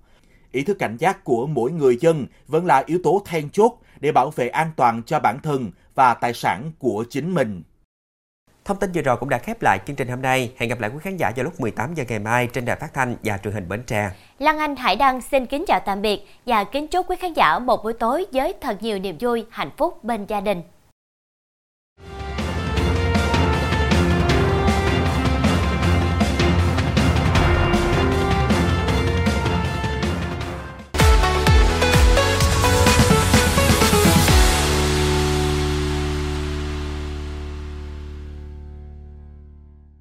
Ý 0.53 0.63
thức 0.63 0.79
cảnh 0.79 0.97
giác 0.97 1.25
của 1.25 1.47
mỗi 1.47 1.73
người 1.73 1.97
dân 2.01 2.27
vẫn 2.47 2.67
là 2.67 2.83
yếu 2.87 2.99
tố 3.05 3.23
then 3.27 3.51
chốt 3.51 3.73
để 4.01 4.13
bảo 4.13 4.31
vệ 4.31 4.49
an 4.49 4.71
toàn 4.77 5.03
cho 5.03 5.21
bản 5.21 5.39
thân 5.43 5.71
và 5.95 6.15
tài 6.15 6.35
sản 6.35 6.73
của 6.79 7.05
chính 7.11 7.35
mình. 7.35 7.63
Thông 8.67 8.77
tin 8.77 8.93
vừa 8.93 9.03
rồi 9.03 9.17
cũng 9.17 9.29
đã 9.29 9.39
khép 9.39 9.63
lại 9.63 9.81
chương 9.87 9.97
trình 9.97 10.09
hôm 10.09 10.23
nay. 10.23 10.53
Hẹn 10.57 10.69
gặp 10.69 10.81
lại 10.81 10.91
quý 10.91 10.99
khán 11.03 11.17
giả 11.17 11.33
vào 11.37 11.45
lúc 11.45 11.61
18 11.61 11.95
giờ 11.95 12.05
ngày 12.09 12.19
mai 12.19 12.47
trên 12.47 12.65
đài 12.65 12.77
phát 12.77 12.95
thanh 12.95 13.17
và 13.23 13.39
truyền 13.39 13.55
hình 13.55 13.69
Bến 13.69 13.83
Tre. 13.87 14.11
Lan 14.39 14.59
Anh 14.59 14.77
Hải 14.77 14.97
Đăng 14.97 15.21
xin 15.21 15.47
kính 15.47 15.65
chào 15.67 15.81
tạm 15.81 16.03
biệt 16.03 16.27
và 16.47 16.65
kính 16.65 16.89
chúc 16.89 17.11
quý 17.11 17.17
khán 17.17 17.33
giả 17.33 17.59
một 17.59 17.85
buổi 17.85 17.93
tối 17.93 18.27
với 18.33 18.55
thật 18.61 18.83
nhiều 18.83 18.99
niềm 18.99 19.17
vui, 19.21 19.47
hạnh 19.51 19.71
phúc 19.77 20.05
bên 20.05 20.27
gia 20.27 20.41
đình. 20.41 20.63